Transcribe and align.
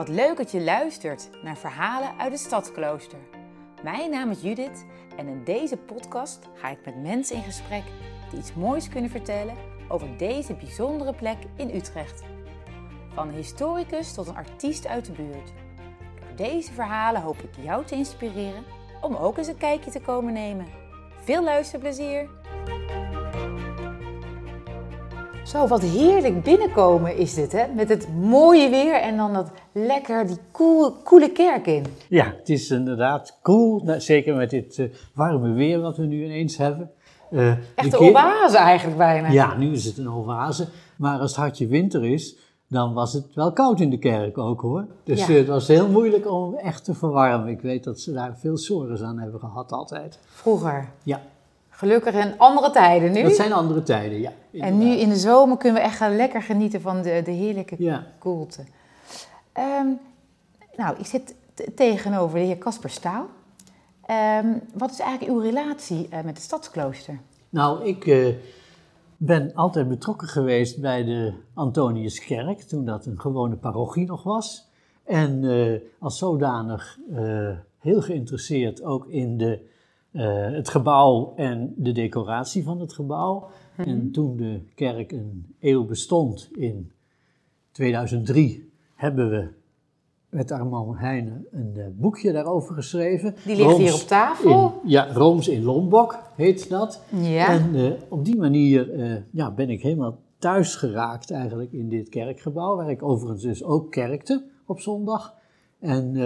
Wat 0.00 0.08
leuk 0.08 0.36
dat 0.36 0.50
je 0.50 0.60
luistert 0.60 1.30
naar 1.42 1.56
verhalen 1.56 2.18
uit 2.18 2.32
het 2.32 2.40
stadsklooster. 2.40 3.18
Mijn 3.82 4.10
naam 4.10 4.30
is 4.30 4.40
Judith 4.40 4.84
en 5.16 5.28
in 5.28 5.44
deze 5.44 5.76
podcast 5.76 6.48
ga 6.54 6.68
ik 6.68 6.78
met 6.84 7.02
mensen 7.02 7.36
in 7.36 7.42
gesprek 7.42 7.82
die 8.30 8.38
iets 8.38 8.54
moois 8.54 8.88
kunnen 8.88 9.10
vertellen 9.10 9.56
over 9.88 10.16
deze 10.16 10.54
bijzondere 10.54 11.14
plek 11.14 11.36
in 11.56 11.74
Utrecht. 11.74 12.22
Van 13.14 13.28
een 13.28 13.34
historicus 13.34 14.14
tot 14.14 14.26
een 14.26 14.36
artiest 14.36 14.86
uit 14.86 15.04
de 15.04 15.12
buurt. 15.12 15.52
Door 16.20 16.36
deze 16.36 16.72
verhalen 16.72 17.22
hoop 17.22 17.38
ik 17.38 17.64
jou 17.64 17.84
te 17.84 17.94
inspireren 17.94 18.64
om 19.00 19.16
ook 19.16 19.38
eens 19.38 19.48
een 19.48 19.56
kijkje 19.56 19.90
te 19.90 20.00
komen 20.00 20.32
nemen. 20.32 20.66
Veel 21.24 21.44
luisterplezier! 21.44 22.39
Zo, 25.50 25.66
wat 25.66 25.82
heerlijk 25.82 26.42
binnenkomen 26.42 27.16
is 27.16 27.34
dit, 27.34 27.52
hè? 27.52 27.64
Met 27.74 27.88
het 27.88 28.08
mooie 28.20 28.68
weer 28.68 28.94
en 28.94 29.16
dan 29.16 29.32
dat 29.32 29.50
lekker, 29.72 30.26
die 30.26 30.36
koele, 30.50 30.92
koele 31.04 31.30
kerk 31.30 31.66
in. 31.66 31.84
Ja, 32.08 32.34
het 32.38 32.48
is 32.48 32.70
inderdaad 32.70 33.38
cool, 33.42 33.82
nou, 33.84 34.00
zeker 34.00 34.34
met 34.34 34.50
dit 34.50 34.78
uh, 34.78 34.90
warme 35.14 35.52
weer 35.52 35.80
wat 35.80 35.96
we 35.96 36.02
nu 36.02 36.24
ineens 36.24 36.56
hebben. 36.56 36.90
Uh, 37.30 37.50
Echt 37.74 37.92
een 37.92 37.98
oase 37.98 38.56
eigenlijk 38.56 38.98
bijna. 38.98 39.28
Ja, 39.28 39.56
nu 39.56 39.72
is 39.72 39.84
het 39.84 39.98
een 39.98 40.10
oase. 40.10 40.66
Maar 40.96 41.18
als 41.18 41.30
het 41.30 41.40
hartje 41.40 41.66
winter 41.66 42.04
is, 42.04 42.36
dan 42.68 42.92
was 42.92 43.12
het 43.12 43.34
wel 43.34 43.52
koud 43.52 43.80
in 43.80 43.90
de 43.90 43.98
kerk 43.98 44.38
ook 44.38 44.60
hoor. 44.60 44.86
Dus 45.04 45.26
ja. 45.26 45.32
uh, 45.32 45.36
het 45.36 45.46
was 45.46 45.68
heel 45.68 45.88
moeilijk 45.88 46.30
om 46.30 46.54
echt 46.54 46.84
te 46.84 46.94
verwarmen. 46.94 47.48
Ik 47.48 47.60
weet 47.60 47.84
dat 47.84 48.00
ze 48.00 48.12
daar 48.12 48.36
veel 48.38 48.58
zorgen 48.58 49.06
aan 49.06 49.18
hebben 49.18 49.40
gehad 49.40 49.72
altijd. 49.72 50.18
Vroeger? 50.26 50.88
Ja. 51.02 51.20
Gelukkig 51.80 52.14
in 52.14 52.38
andere 52.38 52.70
tijden 52.70 53.12
nu. 53.12 53.22
Dat 53.22 53.34
zijn 53.34 53.52
andere 53.52 53.82
tijden, 53.82 54.20
ja. 54.20 54.32
Inderdaad. 54.50 54.80
En 54.80 54.86
nu 54.86 54.94
in 54.94 55.08
de 55.08 55.16
zomer 55.16 55.56
kunnen 55.56 55.80
we 55.80 55.86
echt 55.86 55.96
gaan 55.96 56.16
lekker 56.16 56.42
genieten 56.42 56.80
van 56.80 57.02
de, 57.02 57.22
de 57.24 57.30
heerlijke 57.30 57.74
ja. 57.78 58.06
koelte. 58.18 58.64
Um, 59.58 59.98
nou, 60.76 60.98
ik 60.98 61.06
zit 61.06 61.34
tegenover 61.74 62.38
de 62.38 62.44
heer 62.44 62.58
Casper 62.58 62.90
Staal. 62.90 63.26
Um, 64.42 64.60
wat 64.74 64.90
is 64.90 64.98
eigenlijk 64.98 65.32
uw 65.32 65.40
relatie 65.40 66.08
uh, 66.10 66.14
met 66.14 66.24
het 66.24 66.40
stadsklooster? 66.40 67.18
Nou, 67.48 67.84
ik 67.84 68.06
uh, 68.06 68.34
ben 69.16 69.54
altijd 69.54 69.88
betrokken 69.88 70.28
geweest 70.28 70.80
bij 70.80 71.04
de 71.04 71.32
Antoniuskerk, 71.54 72.60
toen 72.60 72.84
dat 72.84 73.06
een 73.06 73.20
gewone 73.20 73.56
parochie 73.56 74.06
nog 74.06 74.22
was. 74.22 74.68
En 75.04 75.42
uh, 75.42 75.80
als 75.98 76.18
zodanig 76.18 76.98
heel 77.78 78.02
geïnteresseerd 78.02 78.82
ook 78.82 79.06
in 79.06 79.36
de 79.36 79.68
uh, 80.12 80.50
het 80.50 80.68
gebouw 80.68 81.32
en 81.36 81.74
de 81.76 81.92
decoratie 81.92 82.64
van 82.64 82.80
het 82.80 82.92
gebouw. 82.92 83.34
Mm 83.36 83.84
-hmm. 83.84 83.92
En 83.92 84.10
toen 84.10 84.36
de 84.36 84.60
kerk 84.74 85.12
een 85.12 85.54
eeuw 85.60 85.84
bestond 85.84 86.48
in 86.52 86.92
2003, 87.72 88.70
hebben 88.94 89.30
we 89.30 89.48
met 90.28 90.50
Armand 90.50 90.98
Heijnen 90.98 91.46
een 91.50 91.74
uh, 91.76 91.84
boekje 91.92 92.32
daarover 92.32 92.74
geschreven. 92.74 93.34
Die 93.44 93.56
ligt 93.56 93.68
Rooms 93.68 93.82
hier 93.82 93.94
op 93.94 94.00
tafel? 94.00 94.80
In, 94.82 94.90
ja, 94.90 95.12
Rooms 95.12 95.48
in 95.48 95.62
Lombok 95.62 96.18
heet 96.36 96.68
dat. 96.68 97.02
Ja. 97.10 97.48
En 97.48 97.74
uh, 97.74 97.92
op 98.08 98.24
die 98.24 98.36
manier 98.36 99.24
ja, 99.30 99.50
ben 99.50 99.70
ik 99.70 99.82
helemaal 99.82 100.18
thuis 100.38 100.74
geraakt 100.74 101.30
eigenlijk 101.30 101.72
in 101.72 101.88
dit 101.88 102.08
kerkgebouw, 102.08 102.76
waar 102.76 102.90
ik 102.90 103.02
overigens 103.02 103.42
dus 103.42 103.64
ook 103.64 103.90
kerkte 103.90 104.44
op 104.66 104.80
zondag. 104.80 105.34
En 105.78 106.16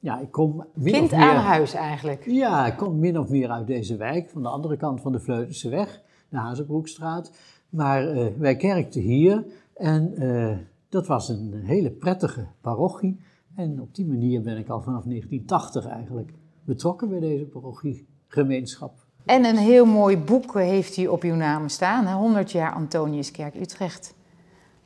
ja, 0.00 0.20
ik 0.20 0.30
kom 0.30 0.64
min 0.74 0.92
Kind 0.92 1.12
of 1.12 1.18
meer, 1.18 1.28
aan 1.28 1.44
huis 1.44 1.74
eigenlijk. 1.74 2.24
Ja, 2.26 2.66
ik 2.66 2.76
kom 2.76 2.98
min 2.98 3.18
of 3.18 3.28
meer 3.28 3.50
uit 3.50 3.66
deze 3.66 3.96
wijk, 3.96 4.30
van 4.30 4.42
de 4.42 4.48
andere 4.48 4.76
kant 4.76 5.00
van 5.00 5.12
de 5.12 5.20
Vleutense 5.20 5.68
weg, 5.68 6.02
de 6.28 6.36
Hazebroekstraat. 6.36 7.32
Maar 7.68 8.14
uh, 8.14 8.26
wij 8.38 8.56
kerkten 8.56 9.00
hier 9.00 9.44
en 9.74 10.12
uh, 10.22 10.56
dat 10.88 11.06
was 11.06 11.28
een 11.28 11.52
hele 11.64 11.90
prettige 11.90 12.46
parochie. 12.60 13.20
En 13.54 13.80
op 13.80 13.94
die 13.94 14.06
manier 14.06 14.42
ben 14.42 14.56
ik 14.56 14.68
al 14.68 14.82
vanaf 14.82 15.04
1980 15.04 15.86
eigenlijk 15.86 16.32
betrokken 16.64 17.08
bij 17.08 17.20
deze 17.20 17.44
parochiegemeenschap. 17.44 18.92
En 19.24 19.44
een 19.44 19.56
heel 19.56 19.84
mooi 19.84 20.18
boek 20.18 20.54
heeft 20.54 20.96
u 20.96 21.06
op 21.06 21.22
uw 21.22 21.34
naam 21.34 21.68
staan, 21.68 22.06
hè? 22.06 22.14
100 22.14 22.52
jaar 22.52 22.72
Antoniuskerk 22.72 23.54
Utrecht. 23.54 24.14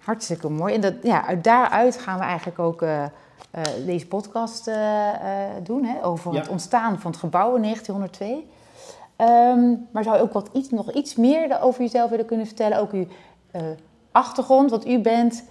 Hartstikke 0.04 0.48
mooi. 0.48 0.74
En 0.74 0.80
dat, 0.80 0.94
ja, 1.02 1.26
uit 1.26 1.44
daaruit 1.44 1.96
gaan 1.96 2.18
we 2.18 2.24
eigenlijk 2.24 2.58
ook... 2.58 2.82
Uh, 2.82 3.04
uh, 3.56 3.86
deze 3.86 4.06
podcast 4.06 4.68
uh, 4.68 4.74
uh, 4.74 5.10
doen 5.62 5.84
hè, 5.84 6.04
over 6.04 6.32
ja. 6.32 6.38
het 6.38 6.48
ontstaan 6.48 7.00
van 7.00 7.10
het 7.10 7.20
gebouw 7.20 7.54
in 7.54 7.62
1902. 7.62 8.46
Um, 9.18 9.86
maar 9.92 10.02
zou 10.02 10.16
je 10.16 10.22
ook 10.22 10.32
wat 10.32 10.50
iets, 10.52 10.70
nog 10.70 10.92
iets 10.92 11.14
meer 11.14 11.60
over 11.60 11.80
jezelf 11.80 12.10
willen 12.10 12.26
kunnen 12.26 12.46
vertellen? 12.46 12.78
Ook 12.78 12.92
uw 12.92 13.06
achtergrond, 14.10 14.70
wat 14.70 14.86
u 14.86 15.00
bent 15.00 15.44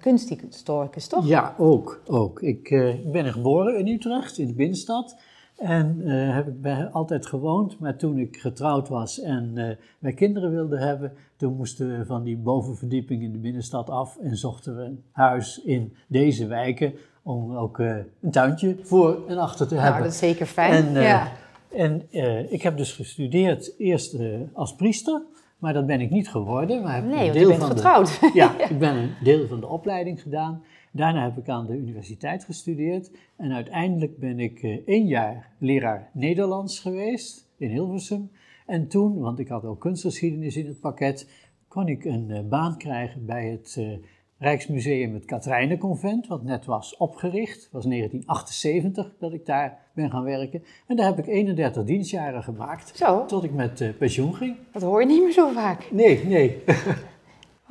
kunsthistoricus, 0.00 1.06
toch? 1.06 1.26
Ja, 1.26 1.54
ook. 1.58 2.02
ook. 2.06 2.40
Ik 2.40 2.68
ben 3.12 3.32
geboren 3.32 3.78
in 3.78 3.88
Utrecht, 3.88 4.38
in 4.38 4.46
de 4.46 4.54
binnenstad. 4.54 5.16
En 5.56 6.00
uh, 6.00 6.34
heb 6.34 6.48
ik 6.48 6.60
bij, 6.60 6.86
altijd 6.86 7.26
gewoond, 7.26 7.78
maar 7.78 7.96
toen 7.96 8.18
ik 8.18 8.36
getrouwd 8.36 8.88
was 8.88 9.20
en 9.20 9.52
uh, 9.54 9.68
wij 9.98 10.12
kinderen 10.12 10.50
wilden 10.50 10.78
hebben, 10.78 11.12
toen 11.36 11.56
moesten 11.56 11.98
we 11.98 12.06
van 12.06 12.22
die 12.22 12.36
bovenverdieping 12.36 13.22
in 13.22 13.32
de 13.32 13.38
binnenstad 13.38 13.90
af 13.90 14.16
en 14.16 14.36
zochten 14.36 14.76
we 14.76 14.82
een 14.82 15.02
huis 15.12 15.62
in 15.64 15.96
deze 16.06 16.46
wijken 16.46 16.92
om 17.22 17.56
ook 17.56 17.78
uh, 17.78 17.96
een 18.20 18.30
tuintje 18.30 18.76
voor 18.82 19.18
en 19.28 19.38
achter 19.38 19.66
te 19.66 19.74
nou, 19.74 19.86
hebben. 19.86 20.02
dat 20.02 20.12
is 20.12 20.18
zeker 20.18 20.46
fijn, 20.46 20.96
en, 20.96 21.02
ja. 21.02 21.32
En 21.68 22.02
ik 22.52 22.62
heb 22.62 22.76
dus 22.76 22.92
gestudeerd 22.92 23.74
eerst 23.78 24.16
als 24.52 24.74
priester, 24.74 25.22
maar 25.58 25.72
dat 25.72 25.86
ben 25.86 26.00
ik 26.00 26.10
niet 26.10 26.28
geworden. 26.28 26.82
Maar 26.82 26.94
heb 26.94 27.04
nee, 27.04 27.26
een 27.26 27.32
deel 27.32 27.42
je 27.42 27.46
bent 27.46 27.60
van 27.60 27.70
getrouwd. 27.70 28.20
De, 28.20 28.30
ja, 28.34 28.58
ik 28.70 28.78
ben 28.78 28.96
een 28.96 29.14
deel 29.22 29.46
van 29.48 29.60
de 29.60 29.66
opleiding 29.66 30.22
gedaan. 30.22 30.62
Daarna 30.94 31.22
heb 31.22 31.38
ik 31.38 31.48
aan 31.48 31.66
de 31.66 31.76
universiteit 31.76 32.44
gestudeerd 32.44 33.10
en 33.36 33.52
uiteindelijk 33.52 34.18
ben 34.18 34.38
ik 34.38 34.62
uh, 34.62 34.82
één 34.86 35.06
jaar 35.06 35.50
leraar 35.58 36.10
Nederlands 36.12 36.80
geweest 36.80 37.48
in 37.56 37.70
Hilversum. 37.70 38.30
En 38.66 38.88
toen, 38.88 39.18
want 39.18 39.38
ik 39.38 39.48
had 39.48 39.64
ook 39.64 39.80
kunstgeschiedenis 39.80 40.56
in 40.56 40.66
het 40.66 40.80
pakket, 40.80 41.30
kon 41.68 41.88
ik 41.88 42.04
een 42.04 42.28
uh, 42.28 42.40
baan 42.48 42.76
krijgen 42.76 43.26
bij 43.26 43.48
het 43.48 43.76
uh, 43.78 43.96
Rijksmuseum 44.38 45.14
het 45.14 45.24
Katrijnenconvent, 45.24 46.26
wat 46.26 46.42
net 46.42 46.64
was 46.64 46.96
opgericht. 46.96 47.62
Het 47.62 47.72
was 47.72 47.84
1978 47.84 49.12
dat 49.18 49.32
ik 49.32 49.46
daar 49.46 49.78
ben 49.94 50.10
gaan 50.10 50.24
werken. 50.24 50.62
En 50.86 50.96
daar 50.96 51.06
heb 51.06 51.18
ik 51.18 51.26
31 51.26 51.84
dienstjaren 51.84 52.42
gemaakt, 52.42 52.96
Zo. 52.96 53.24
tot 53.24 53.44
ik 53.44 53.52
met 53.52 53.94
pensioen 53.98 54.34
ging. 54.34 54.56
Dat 54.72 54.82
hoor 54.82 55.00
je 55.00 55.06
niet 55.06 55.22
meer 55.22 55.32
zo 55.32 55.52
vaak. 55.52 55.88
Nee, 55.90 56.24
nee. 56.24 56.62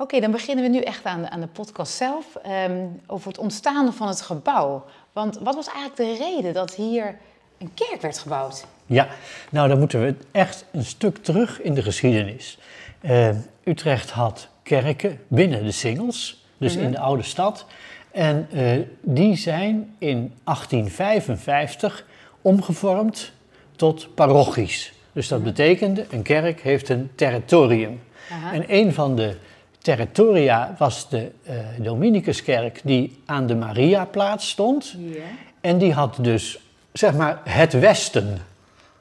Oké, 0.02 0.14
okay, 0.14 0.28
dan 0.28 0.38
beginnen 0.38 0.64
we 0.64 0.70
nu 0.70 0.80
echt 0.80 1.04
aan 1.04 1.22
de, 1.22 1.30
aan 1.30 1.40
de 1.40 1.46
podcast 1.46 1.92
zelf, 1.92 2.26
um, 2.68 3.00
over 3.06 3.28
het 3.28 3.38
ontstaan 3.38 3.94
van 3.94 4.08
het 4.08 4.20
gebouw. 4.20 4.84
Want 5.12 5.38
wat 5.38 5.54
was 5.54 5.66
eigenlijk 5.66 5.96
de 5.96 6.24
reden 6.24 6.52
dat 6.52 6.74
hier 6.74 7.16
een 7.58 7.74
kerk 7.74 8.00
werd 8.00 8.18
gebouwd? 8.18 8.66
Ja, 8.86 9.08
nou 9.50 9.68
dan 9.68 9.78
moeten 9.78 10.02
we 10.02 10.14
echt 10.32 10.64
een 10.72 10.84
stuk 10.84 11.16
terug 11.16 11.60
in 11.60 11.74
de 11.74 11.82
geschiedenis. 11.82 12.58
Uh, 13.02 13.28
Utrecht 13.64 14.10
had 14.10 14.48
kerken 14.62 15.18
binnen 15.28 15.64
de 15.64 15.72
singels, 15.72 16.44
dus 16.58 16.76
in 16.76 16.90
de 16.90 16.98
oude 16.98 17.22
stad. 17.22 17.66
En 18.10 18.48
uh, 18.52 18.86
die 19.00 19.36
zijn 19.36 19.94
in 19.98 20.34
1855 20.44 22.06
omgevormd 22.40 23.32
tot 23.76 24.14
parochies. 24.14 24.92
Dus 25.12 25.28
dat 25.28 25.38
mm-hmm. 25.38 25.54
betekende, 25.54 26.06
een 26.10 26.22
kerk 26.22 26.60
heeft 26.60 26.88
een 26.88 27.10
territorium. 27.14 28.00
Aha. 28.30 28.52
En 28.52 28.64
een 28.68 28.92
van 28.92 29.16
de 29.16 29.36
territoria 29.82 30.74
was 30.78 31.08
de 31.08 31.30
uh, 31.48 31.54
Dominicuskerk 31.78 32.80
die 32.84 33.22
aan 33.26 33.46
de 33.46 33.54
Mariaplaats 33.54 34.48
stond. 34.48 34.94
Ja. 34.98 35.22
En 35.60 35.78
die 35.78 35.92
had 35.92 36.16
dus, 36.20 36.60
zeg 36.92 37.14
maar, 37.14 37.40
het 37.44 37.72
Westen 37.72 38.38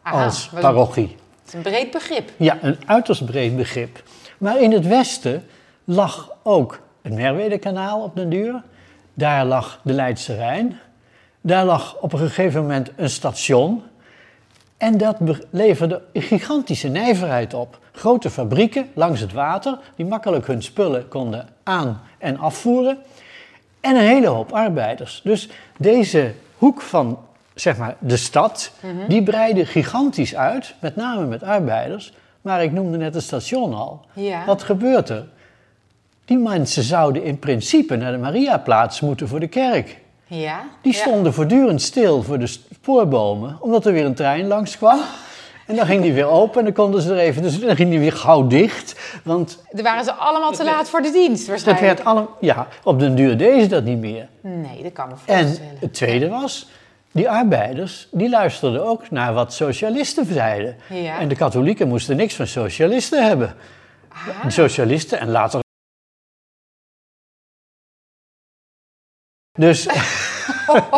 Aha, 0.02 0.24
als 0.24 0.50
parochie. 0.60 1.16
Het 1.40 1.48
is 1.48 1.54
een 1.54 1.62
breed 1.62 1.92
begrip. 1.92 2.32
Ja, 2.38 2.58
een 2.62 2.78
uiterst 2.86 3.26
breed 3.26 3.56
begrip. 3.56 4.04
Maar 4.38 4.62
in 4.62 4.72
het 4.72 4.88
Westen 4.88 5.44
lag 5.84 6.32
ook 6.44 6.80
het 7.02 7.14
Merwedekanaal 7.14 8.02
op 8.02 8.16
den 8.16 8.30
duur. 8.30 8.62
Daar 9.14 9.46
lag 9.46 9.80
de 9.84 9.94
Leidse 9.94 10.36
Rijn. 10.36 10.80
Daar 11.42 11.66
lag 11.66 11.98
op 12.00 12.14
een 12.14 12.20
gegeven 12.20 12.62
moment 12.62 12.92
een 12.96 13.10
station. 13.10 13.84
En 14.82 14.98
dat 14.98 15.18
leverde 15.50 16.02
een 16.14 16.22
gigantische 16.22 16.88
nijverheid 16.88 17.54
op. 17.54 17.80
Grote 17.92 18.30
fabrieken 18.30 18.90
langs 18.94 19.20
het 19.20 19.34
water, 19.34 19.80
die 19.96 20.06
makkelijk 20.06 20.48
hun 20.48 20.64
spullen 20.64 21.08
konden 21.08 21.48
aan- 21.64 22.02
en 22.18 22.38
afvoeren. 22.38 22.98
En 23.80 23.96
een 23.96 24.02
hele 24.02 24.28
hoop 24.28 24.52
arbeiders. 24.52 25.22
Dus 25.24 25.50
deze 25.78 26.34
hoek 26.58 26.82
van 26.82 27.20
zeg 27.54 27.78
maar, 27.78 27.96
de 28.00 28.18
stad, 28.18 28.72
mm-hmm. 28.80 29.08
die 29.08 29.24
breidde 29.24 29.66
gigantisch 29.66 30.36
uit, 30.36 30.76
met 30.80 30.96
name 30.96 31.26
met 31.26 31.44
arbeiders. 31.44 32.14
Maar 32.42 32.64
ik 32.64 32.72
noemde 32.72 32.98
net 32.98 33.14
het 33.14 33.24
station 33.24 33.74
al. 33.74 34.06
Ja. 34.14 34.46
Wat 34.46 34.64
gebeurt 34.64 35.10
er? 35.10 35.28
Die 36.26 36.38
mensen 36.38 36.84
zouden 36.84 37.24
in 37.24 37.40
principe 37.40 37.96
naar 37.96 38.12
de 38.12 38.18
Mariaplaats 38.18 39.02
moeten 39.02 39.28
voor 39.28 39.40
de 39.40 39.48
kerk. 39.48 40.01
Ja. 40.40 40.64
Die 40.82 40.94
stonden 40.94 41.24
ja. 41.26 41.32
voortdurend 41.32 41.82
stil 41.82 42.24
voor 42.24 42.40
de 42.40 42.48
spoorbomen, 42.48 43.58
omdat 43.60 43.86
er 43.86 43.94
weer 43.94 44.06
een 44.06 44.16
trein 44.16 44.48
langs 44.48 44.78
kwam. 44.78 45.00
En 45.68 45.76
dan 45.76 45.86
ging 45.86 46.02
die 46.02 46.14
weer 46.14 46.28
open 46.28 46.60
en 46.60 46.66
dan 46.66 46.74
konden 46.74 47.02
ze 47.02 47.12
er 47.12 47.18
even, 47.18 47.42
dus 47.42 47.60
dan 47.60 47.76
ging 47.76 47.90
die 47.90 48.00
weer 48.00 48.14
gauw 48.14 48.48
dicht. 48.48 49.00
Want 49.24 49.64
Dan 49.72 49.84
waren 49.84 50.04
ze 50.04 50.14
allemaal 50.14 50.52
te 50.52 50.64
laat 50.64 50.90
voor 50.90 51.02
de 51.02 51.12
dienst 51.12 51.38
dat 51.40 51.48
waarschijnlijk. 51.48 51.88
werd 51.88 52.06
allemaal, 52.08 52.38
ja, 52.40 52.68
op 52.84 53.00
den 53.00 53.16
duur 53.16 53.38
deden 53.38 53.62
ze 53.62 53.68
dat 53.68 53.84
niet 53.84 53.98
meer. 54.00 54.28
Nee, 54.42 54.84
dat 54.84 54.94
kan 54.94 55.08
me 55.08 55.14
En 55.26 55.44
voorstellen. 55.46 55.78
het 55.80 55.94
tweede 55.94 56.30
was, 56.30 56.70
die 57.12 57.30
arbeiders, 57.30 58.08
die 58.12 58.30
luisterden 58.30 58.86
ook 58.86 59.10
naar 59.10 59.34
wat 59.34 59.54
socialisten 59.54 60.26
zeiden. 60.34 60.76
Ja. 60.90 61.20
En 61.20 61.28
de 61.28 61.36
katholieken 61.36 61.88
moesten 61.88 62.16
niks 62.18 62.36
van 62.36 62.48
socialisten 62.48 63.26
hebben. 63.28 63.56
Ah. 64.10 64.44
De 64.44 64.50
socialisten 64.50 65.20
en 65.20 65.30
later. 65.30 65.60
Dus, 69.60 69.88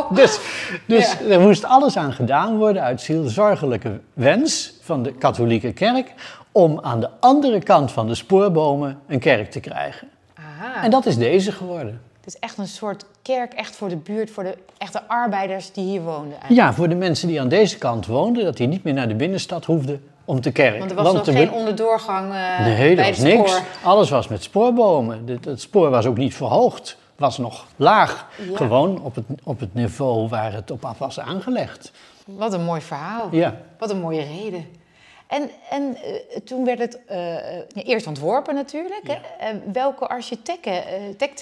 dus, 0.09 0.39
dus 0.85 1.19
er 1.29 1.39
moest 1.39 1.63
alles 1.65 1.97
aan 1.97 2.13
gedaan 2.13 2.57
worden 2.57 2.81
uit 2.81 3.01
zielzorgelijke 3.01 4.00
wens 4.13 4.73
van 4.81 5.03
de 5.03 5.13
katholieke 5.13 5.71
kerk 5.71 6.13
om 6.51 6.79
aan 6.81 7.00
de 7.00 7.09
andere 7.19 7.59
kant 7.59 7.91
van 7.91 8.07
de 8.07 8.15
spoorbomen 8.15 9.00
een 9.07 9.19
kerk 9.19 9.51
te 9.51 9.59
krijgen. 9.59 10.07
Aha. 10.33 10.83
En 10.83 10.89
dat 10.89 11.05
is 11.05 11.17
deze 11.17 11.51
geworden. 11.51 12.01
Het 12.17 12.33
is 12.33 12.39
echt 12.39 12.57
een 12.57 12.67
soort 12.67 13.05
kerk, 13.21 13.53
echt 13.53 13.75
voor 13.75 13.89
de 13.89 13.95
buurt, 13.95 14.31
voor 14.31 14.44
de 14.44 14.57
echte 14.77 15.01
arbeiders 15.07 15.71
die 15.71 15.83
hier 15.83 16.01
woonden. 16.01 16.31
Eigenlijk. 16.31 16.61
Ja, 16.61 16.73
voor 16.73 16.89
de 16.89 16.95
mensen 16.95 17.27
die 17.27 17.41
aan 17.41 17.50
deze 17.50 17.77
kant 17.77 18.05
woonden, 18.05 18.44
dat 18.44 18.57
die 18.57 18.67
niet 18.67 18.83
meer 18.83 18.94
naar 18.94 19.07
de 19.07 19.15
binnenstad 19.15 19.65
hoefden 19.65 20.03
om 20.25 20.41
te 20.41 20.51
kerken. 20.51 20.79
Want 20.79 20.91
er 20.91 20.97
was 20.97 21.13
nog 21.13 21.25
geen 21.25 21.51
onderdoorgang 21.51 22.33
eh 22.33 22.59
Nee, 22.59 22.95
bij 22.95 23.15
niks. 23.19 23.61
Alles 23.83 24.09
was 24.09 24.27
met 24.27 24.44
spoorbomen. 24.44 25.23
Het, 25.25 25.45
het 25.45 25.61
spoor 25.61 25.89
was 25.89 26.05
ook 26.05 26.17
niet 26.17 26.35
verhoogd. 26.35 26.97
Was 27.24 27.38
nog 27.38 27.66
laag. 27.75 28.28
Ja. 28.50 28.58
Gewoon 28.58 29.02
op 29.02 29.16
het, 29.16 29.25
op 29.44 29.60
het 29.60 29.74
niveau 29.74 30.28
waar 30.28 30.54
het 30.54 30.72
op 30.72 30.86
af 30.86 30.98
was 30.98 31.20
aangelegd. 31.20 31.92
Wat 32.25 32.54
een 32.54 32.64
mooi 32.64 32.81
verhaal. 32.81 33.28
Ja. 33.31 33.58
Wat 33.78 33.90
een 33.90 34.00
mooie 34.00 34.24
reden. 34.24 34.66
En, 35.28 35.50
en 35.70 35.96
eh, 35.96 36.40
toen 36.44 36.66
werd 36.66 36.80
het 36.80 37.06
eh, 37.06 37.58
eh, 37.58 37.64
eerst 37.74 38.08
ontworpen 38.08 38.56
natuurlijk. 38.56 39.08
Hè? 39.08 39.14
Eh, 39.14 39.56
welke 39.74 40.08
architecten, 40.08 40.74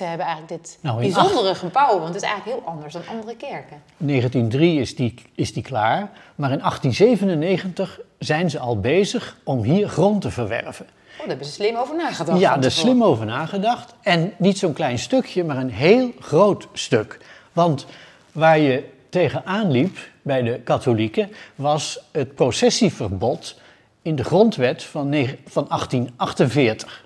hebben 0.08 0.26
eigenlijk 0.26 0.48
dit 0.48 0.78
Nou, 0.82 1.00
bijzondere 1.00 1.56
gebouw? 1.56 2.00
Want 2.00 2.14
het 2.14 2.24
is 2.24 2.30
eigenlijk 2.30 2.60
heel 2.60 2.72
anders 2.72 2.94
dan 2.94 3.02
andere 3.10 3.36
kerken. 3.36 3.82
In 3.98 4.08
1903 4.08 4.80
is 4.80 4.96
die, 4.96 5.14
is 5.36 5.54
die 5.54 5.64
klaar. 5.64 6.12
Maar 6.36 6.52
in 6.52 6.60
1897 6.60 8.00
zijn 8.20 8.50
ze 8.50 8.60
al 8.60 8.80
bezig 8.80 9.38
om 9.44 9.64
hier 9.64 9.90
grond 9.90 10.22
te 10.22 10.32
verwerven. 10.32 10.88
Oh, 11.22 11.28
daar 11.28 11.38
hebben 11.38 11.54
ze 11.54 11.62
slim 11.62 11.76
over 11.76 11.96
nagedacht. 11.96 12.40
Ja, 12.40 12.58
daar 12.58 12.72
slim 12.72 13.04
over 13.04 13.26
nagedacht. 13.26 13.94
En 14.02 14.34
niet 14.38 14.58
zo'n 14.58 14.74
klein 14.74 15.00
stukje, 15.00 15.44
maar 15.44 15.58
een 15.58 15.72
heel 15.72 16.12
groot 16.20 16.68
stuk. 16.74 17.20
Want 17.54 17.86
waar 18.32 18.60
je 18.60 18.90
tegenaan 19.10 19.72
liep 19.72 19.98
bij 20.22 20.42
de 20.42 20.60
katholieken 20.60 21.32
was 21.56 22.00
het 22.12 22.36
processieverbod 22.36 23.56
in 24.02 24.16
de 24.16 24.24
grondwet 24.24 24.84
van, 24.84 25.14
van 25.46 25.66
1848. 25.68 27.06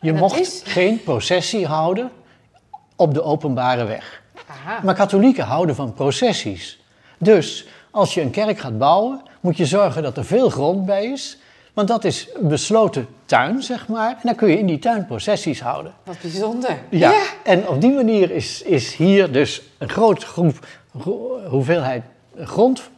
Je 0.00 0.12
mocht 0.12 0.40
is? 0.40 0.62
geen 0.64 1.02
processie 1.02 1.66
houden 1.66 2.10
op 2.96 3.14
de 3.14 3.22
openbare 3.22 3.84
weg. 3.84 4.22
Aha. 4.46 4.80
Maar 4.82 4.94
katholieken 4.94 5.44
houden 5.44 5.74
van 5.74 5.92
processies. 5.92 6.80
Dus 7.18 7.66
als 7.90 8.14
je 8.14 8.20
een 8.20 8.30
kerk 8.30 8.58
gaat 8.58 8.78
bouwen, 8.78 9.22
moet 9.40 9.56
je 9.56 9.66
zorgen 9.66 10.02
dat 10.02 10.16
er 10.16 10.24
veel 10.24 10.50
grond 10.50 10.86
bij 10.86 11.04
is. 11.04 11.38
Want 11.76 11.88
dat 11.88 12.04
is 12.04 12.28
een 12.34 12.48
besloten 12.48 13.06
tuin, 13.24 13.62
zeg 13.62 13.88
maar. 13.88 14.10
En 14.10 14.18
dan 14.22 14.34
kun 14.34 14.48
je 14.48 14.58
in 14.58 14.66
die 14.66 14.78
tuin 14.78 15.06
processies 15.06 15.60
houden. 15.60 15.92
Wat 16.04 16.20
bijzonder. 16.20 16.78
Ja. 16.90 17.12
En 17.44 17.68
op 17.68 17.80
die 17.80 17.92
manier 17.92 18.30
is, 18.30 18.62
is 18.62 18.94
hier 18.94 19.32
dus 19.32 19.62
een 19.78 19.88
grote 19.88 20.26
groep, 20.26 20.66
gro- 21.00 21.40
hoeveelheid 21.48 22.02
grond 22.38 22.90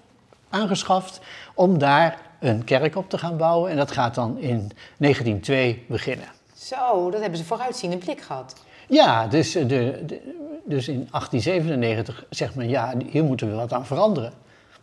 aangeschaft 0.50 1.20
om 1.54 1.78
daar 1.78 2.18
een 2.40 2.64
kerk 2.64 2.96
op 2.96 3.10
te 3.10 3.18
gaan 3.18 3.36
bouwen. 3.36 3.70
En 3.70 3.76
dat 3.76 3.90
gaat 3.90 4.14
dan 4.14 4.38
in 4.38 4.70
1902 4.96 5.84
beginnen. 5.88 6.26
Zo, 6.54 7.10
dat 7.10 7.20
hebben 7.20 7.38
ze 7.38 7.44
vooruitziende 7.44 7.96
blik 7.96 8.20
gehad. 8.20 8.54
Ja, 8.88 9.26
dus, 9.26 9.54
eh, 9.54 9.68
de, 9.68 10.02
de- 10.06 10.20
dus 10.64 10.88
in 10.88 11.08
1897 11.10 12.24
zegt 12.30 12.54
men, 12.54 12.68
ja, 12.68 12.92
hier 13.10 13.24
moeten 13.24 13.48
we 13.50 13.54
wat 13.54 13.72
aan 13.72 13.86
veranderen. 13.86 14.32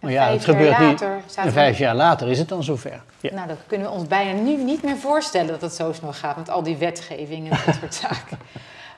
Maar 0.05 0.13
ja, 0.13 0.25
vijf 0.25 0.45
het 0.45 0.45
jaar 0.45 0.55
gebeurt 0.55 0.79
niet. 0.79 1.01
later 1.01 1.43
En 1.43 1.51
vijf 1.51 1.77
jaar 1.77 1.95
later 1.95 2.29
is 2.29 2.39
het 2.39 2.49
dan 2.49 2.63
zover. 2.63 3.01
Ja. 3.19 3.33
Nou, 3.33 3.47
dat 3.47 3.57
kunnen 3.67 3.87
we 3.87 3.93
ons 3.93 4.07
bijna 4.07 4.41
nu 4.41 4.55
niet 4.55 4.83
meer 4.83 4.97
voorstellen 4.97 5.47
dat 5.47 5.61
het 5.61 5.73
zo 5.73 5.93
snel 5.93 6.13
gaat 6.13 6.37
met 6.37 6.49
al 6.49 6.63
die 6.63 6.77
wetgeving 6.77 7.51
en 7.51 7.59
dat 7.65 7.75
soort 7.75 7.95
zaken. 8.09 8.37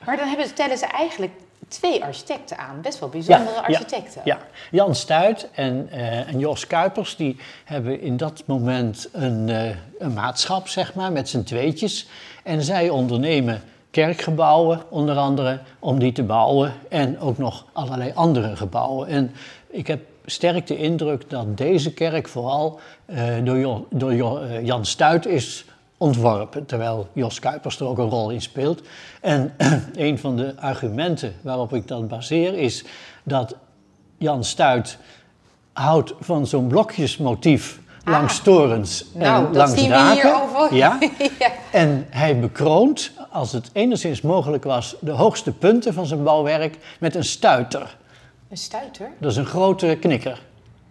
Maar 0.04 0.16
dan 0.16 0.28
hebben, 0.28 0.46
stellen 0.46 0.78
ze 0.78 0.86
eigenlijk 0.86 1.32
twee 1.68 2.04
architecten 2.04 2.58
aan, 2.58 2.80
best 2.80 2.98
wel 2.98 3.08
bijzondere 3.08 3.54
Ja, 3.54 3.60
architecten. 3.60 4.22
Ja, 4.24 4.38
Jan 4.70 4.94
Stuit 4.94 5.48
en, 5.52 5.88
eh, 5.90 6.28
en 6.28 6.38
Jos 6.38 6.66
Kuipers 6.66 7.16
die 7.16 7.36
hebben 7.64 8.00
in 8.00 8.16
dat 8.16 8.42
moment 8.46 9.08
een, 9.12 9.48
eh, 9.48 9.68
een 9.98 10.12
maatschap, 10.12 10.68
zeg 10.68 10.94
maar, 10.94 11.12
met 11.12 11.28
z'n 11.28 11.42
tweetjes. 11.42 12.08
En 12.42 12.62
zij 12.62 12.88
ondernemen 12.88 13.62
kerkgebouwen, 13.90 14.82
onder 14.88 15.16
andere, 15.16 15.60
om 15.78 15.98
die 15.98 16.12
te 16.12 16.22
bouwen. 16.22 16.72
En 16.88 17.20
ook 17.20 17.38
nog 17.38 17.66
allerlei 17.72 18.12
andere 18.14 18.56
gebouwen. 18.56 19.08
En 19.08 19.34
ik 19.70 19.86
heb 19.86 20.00
sterk 20.30 20.66
de 20.66 20.76
indruk 20.76 21.30
dat 21.30 21.56
deze 21.56 21.92
kerk 21.92 22.28
vooral 22.28 22.80
eh, 23.06 23.24
door, 23.44 23.58
Jo- 23.58 23.86
door 23.90 24.14
Jo- 24.14 24.38
eh, 24.40 24.64
Jan 24.66 24.84
Stuit 24.86 25.26
is 25.26 25.64
ontworpen, 25.96 26.66
terwijl 26.66 27.08
Jos 27.12 27.38
Kuipers 27.38 27.80
er 27.80 27.86
ook 27.86 27.98
een 27.98 28.08
rol 28.08 28.30
in 28.30 28.40
speelt. 28.42 28.82
En 29.20 29.54
een 29.96 30.18
van 30.18 30.36
de 30.36 30.54
argumenten 30.60 31.34
waarop 31.40 31.74
ik 31.74 31.88
dat 31.88 32.08
baseer 32.08 32.54
is 32.54 32.84
dat 33.22 33.54
Jan 34.18 34.44
Stuit 34.44 34.98
houdt 35.72 36.14
van 36.20 36.46
zo'n 36.46 36.66
blokjesmotief 36.66 37.80
langs 38.04 38.38
torens 38.40 39.04
en 39.14 39.18
Nou, 39.20 39.44
dat 39.46 39.56
langs 39.56 39.86
daken. 39.88 40.12
hier 40.22 40.42
over. 40.42 40.74
Ja. 40.76 40.98
Ja. 41.38 41.50
En 41.72 42.06
hij 42.10 42.38
bekroont, 42.40 43.10
als 43.30 43.52
het 43.52 43.70
enigszins 43.72 44.20
mogelijk 44.20 44.64
was, 44.64 44.96
de 45.00 45.10
hoogste 45.10 45.52
punten 45.52 45.94
van 45.94 46.06
zijn 46.06 46.22
bouwwerk 46.22 46.78
met 47.00 47.14
een 47.14 47.24
stuiter. 47.24 47.96
Een 48.50 48.56
stuiter? 48.56 49.10
Dat 49.18 49.30
is 49.30 49.36
een 49.36 49.46
grote 49.46 49.96
knikker. 50.00 50.42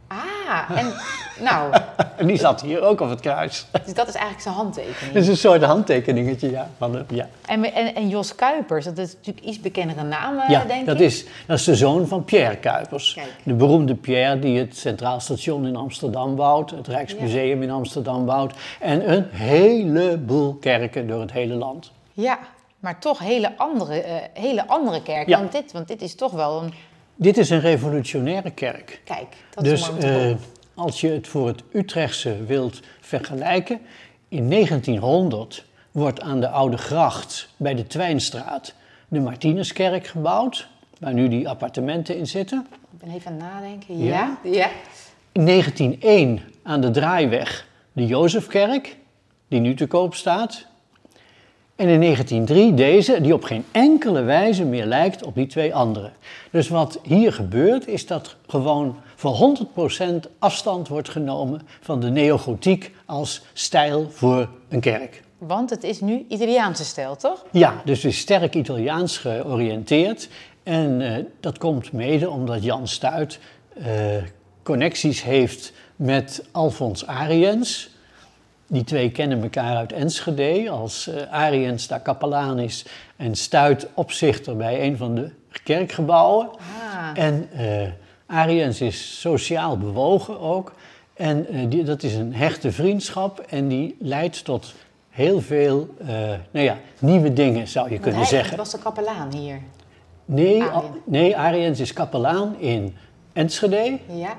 Ah, 0.08 0.78
en 0.78 0.94
nou, 1.50 1.74
En 2.18 2.28
die 2.28 2.38
zat 2.38 2.62
hier 2.62 2.82
ook 2.82 3.00
op 3.02 3.10
het 3.10 3.20
kruis. 3.20 3.66
dus 3.86 3.94
dat 3.94 4.08
is 4.08 4.14
eigenlijk 4.14 4.44
zijn 4.44 4.56
handtekening. 4.56 5.14
Dat 5.14 5.22
is 5.22 5.28
een 5.28 5.38
soort 5.38 5.64
handtekeningetje, 5.64 6.52
ja. 6.52 6.70
Van 6.78 6.92
de, 6.92 7.04
ja. 7.08 7.28
En, 7.46 7.74
en, 7.74 7.96
en 7.96 8.10
Jos 8.10 8.36
Kuipers, 8.36 8.86
dat 8.86 8.98
is 8.98 9.14
natuurlijk 9.14 9.46
iets 9.46 9.60
bekendere 9.60 10.04
naam, 10.04 10.40
eh, 10.40 10.50
Ja, 10.50 10.64
denk 10.66 10.86
dat 10.86 10.96
ik. 10.96 11.02
is, 11.02 11.26
dat 11.48 11.58
is 11.60 11.64
de 11.64 11.76
zoon 11.76 12.08
van 12.08 12.24
Pierre 12.24 12.58
Kuipers. 12.58 13.14
Kijk. 13.14 13.34
De 13.44 13.54
beroemde 13.54 13.96
Pierre 13.96 14.40
die 14.40 14.60
het 14.60 14.78
Centraal 14.78 15.20
Station 15.20 15.66
in 15.68 15.76
Amsterdam 15.76 16.36
bouwt, 16.36 16.70
het 16.72 16.88
Rijksmuseum 16.88 17.62
in 17.64 17.72
Amsterdam 17.72 18.26
bouwt 18.26 18.54
en 18.80 19.12
een 19.12 19.26
heleboel 19.32 20.54
kerken 20.54 21.08
door 21.08 21.22
het 21.22 21.32
hele 21.32 21.54
land. 21.54 21.92
Ja, 22.14 22.40
maar 22.80 23.00
toch 23.00 23.20
hele 23.20 23.58
andere, 23.58 24.02
eh, 24.02 24.16
hele 24.34 24.68
andere 24.68 25.02
kerk 25.02 25.28
Ja. 25.28 25.38
dan 25.38 25.48
dit. 25.52 25.72
Want 25.72 25.88
dit 25.88 26.02
is 26.02 26.16
toch 26.16 26.32
wel 26.32 26.62
een... 26.64 26.74
Dit 27.20 27.38
is 27.38 27.50
een 27.50 27.60
revolutionaire 27.60 28.52
kerk. 28.52 29.02
Kijk, 29.04 29.36
dat 29.50 29.64
dus 29.64 29.82
is 29.82 29.90
mooi 29.90 30.00
te 30.00 30.08
eh, 30.08 30.14
horen. 30.14 30.40
als 30.74 31.02
je 31.02 31.10
het 31.10 31.28
voor 31.28 31.48
het 31.48 31.64
Utrechtse 31.72 32.46
wilt 32.46 32.80
vergelijken, 33.02 33.80
in 34.28 34.50
1900 34.50 35.66
wordt 35.92 36.22
aan 36.22 36.40
de 36.40 36.50
Oude 36.50 36.78
Gracht 36.78 37.50
bij 37.58 37.76
de 37.76 37.88
Twijnstraat 37.88 38.74
de 39.08 39.20
Martinuskerk 39.20 40.08
gebouwd, 40.08 40.68
waar 41.00 41.14
nu 41.14 41.28
die 41.28 41.50
appartementen 41.50 42.18
in 42.18 42.28
zitten. 42.28 42.68
Ik 42.92 43.00
ben 43.00 43.16
even 43.16 43.32
aan 43.32 43.38
het 43.38 43.44
nadenken. 43.44 43.98
Ja? 43.98 44.38
Ja? 44.44 44.52
Ja. 44.52 44.70
In 45.32 45.46
1901 45.46 46.42
aan 46.64 46.82
de 46.82 46.92
Draaiweg 46.92 47.68
de 47.94 48.06
Jozefkerk, 48.06 48.98
die 49.48 49.60
nu 49.60 49.76
te 49.76 49.88
koop 49.88 50.16
staat. 50.16 50.67
En 51.78 51.88
in 51.88 52.02
1903 52.02 52.74
deze, 52.74 53.22
die 53.22 53.34
op 53.34 53.44
geen 53.44 53.66
enkele 53.72 54.22
wijze 54.22 54.66
meer 54.66 54.86
lijkt 54.86 55.24
op 55.24 55.36
die 55.36 55.48
twee 55.48 55.76
andere. 55.76 56.12
Dus 56.52 56.68
wat 56.68 57.00
hier 57.04 57.34
gebeurt, 57.34 57.88
is 57.88 58.06
dat 58.06 58.36
gewoon 58.48 58.96
voor 59.16 59.58
100% 59.98 60.04
afstand 60.40 60.88
wordt 60.88 61.10
genomen 61.10 61.62
van 61.82 62.00
de 62.00 62.10
neogotiek 62.10 62.92
als 63.06 63.42
stijl 63.54 64.08
voor 64.10 64.50
een 64.70 64.80
kerk. 64.80 65.24
Want 65.38 65.70
het 65.70 65.84
is 65.84 66.02
nu 66.02 66.26
Italiaanse 66.28 66.86
stijl, 66.86 67.16
toch? 67.16 67.46
Ja, 67.52 67.82
dus 67.86 68.04
het 68.04 68.12
is 68.12 68.20
sterk 68.20 68.56
Italiaans 68.56 69.18
georiënteerd. 69.18 70.30
En 70.64 71.02
eh, 71.02 71.24
dat 71.40 71.58
komt 71.58 71.92
mede 71.92 72.30
omdat 72.30 72.64
Jan 72.64 72.88
Stuit 72.88 73.40
eh, 73.74 73.86
connecties 74.64 75.24
heeft 75.24 75.74
met 75.96 76.44
Alfons 76.52 77.06
Ariens. 77.06 77.90
Die 78.68 78.84
twee 78.84 79.12
kennen 79.12 79.42
elkaar 79.42 79.76
uit 79.76 79.92
Enschede. 79.94 80.70
Als 80.70 81.08
eh 81.08 81.34
Ariens 81.34 81.88
daar 81.88 82.00
kapelaan 82.00 82.60
is 82.60 82.86
en 83.16 83.36
Stuit 83.36 83.88
opzichter 83.94 84.58
bij 84.58 84.84
een 84.86 84.98
van 84.98 85.16
de 85.16 85.30
kerkgebouwen. 85.64 86.50
Ah. 86.50 87.24
En 87.24 87.50
eh 87.54 87.88
Ariens 88.26 88.82
is 88.82 89.20
sociaal 89.20 89.78
bewogen 89.78 90.40
ook. 90.40 90.74
En 91.14 91.48
eh, 91.48 91.60
die, 91.70 91.84
dat 91.84 92.04
is 92.04 92.16
een 92.16 92.34
hechte 92.36 92.72
vriendschap 92.72 93.40
en 93.40 93.68
die 93.68 93.96
leidt 94.00 94.44
tot 94.44 94.74
heel 95.10 95.42
veel 95.42 95.88
nou 96.52 96.66
ja, 96.66 96.78
nieuwe 97.00 97.34
dingen, 97.34 97.68
zou 97.68 97.86
je 97.86 97.92
Want 97.92 98.02
kunnen 98.02 98.20
hij 98.20 98.30
zeggen. 98.30 98.58
was 98.58 98.72
de 98.72 98.80
kapelaan 98.80 99.34
hier. 99.34 99.60
Nee, 100.26 100.64
al- 100.64 100.92
nee, 101.06 101.38
Ariens 101.38 101.80
is 101.80 101.94
kapelaan 101.94 102.56
in 102.60 102.96
Enschede. 103.34 103.98
Ja. 104.08 104.36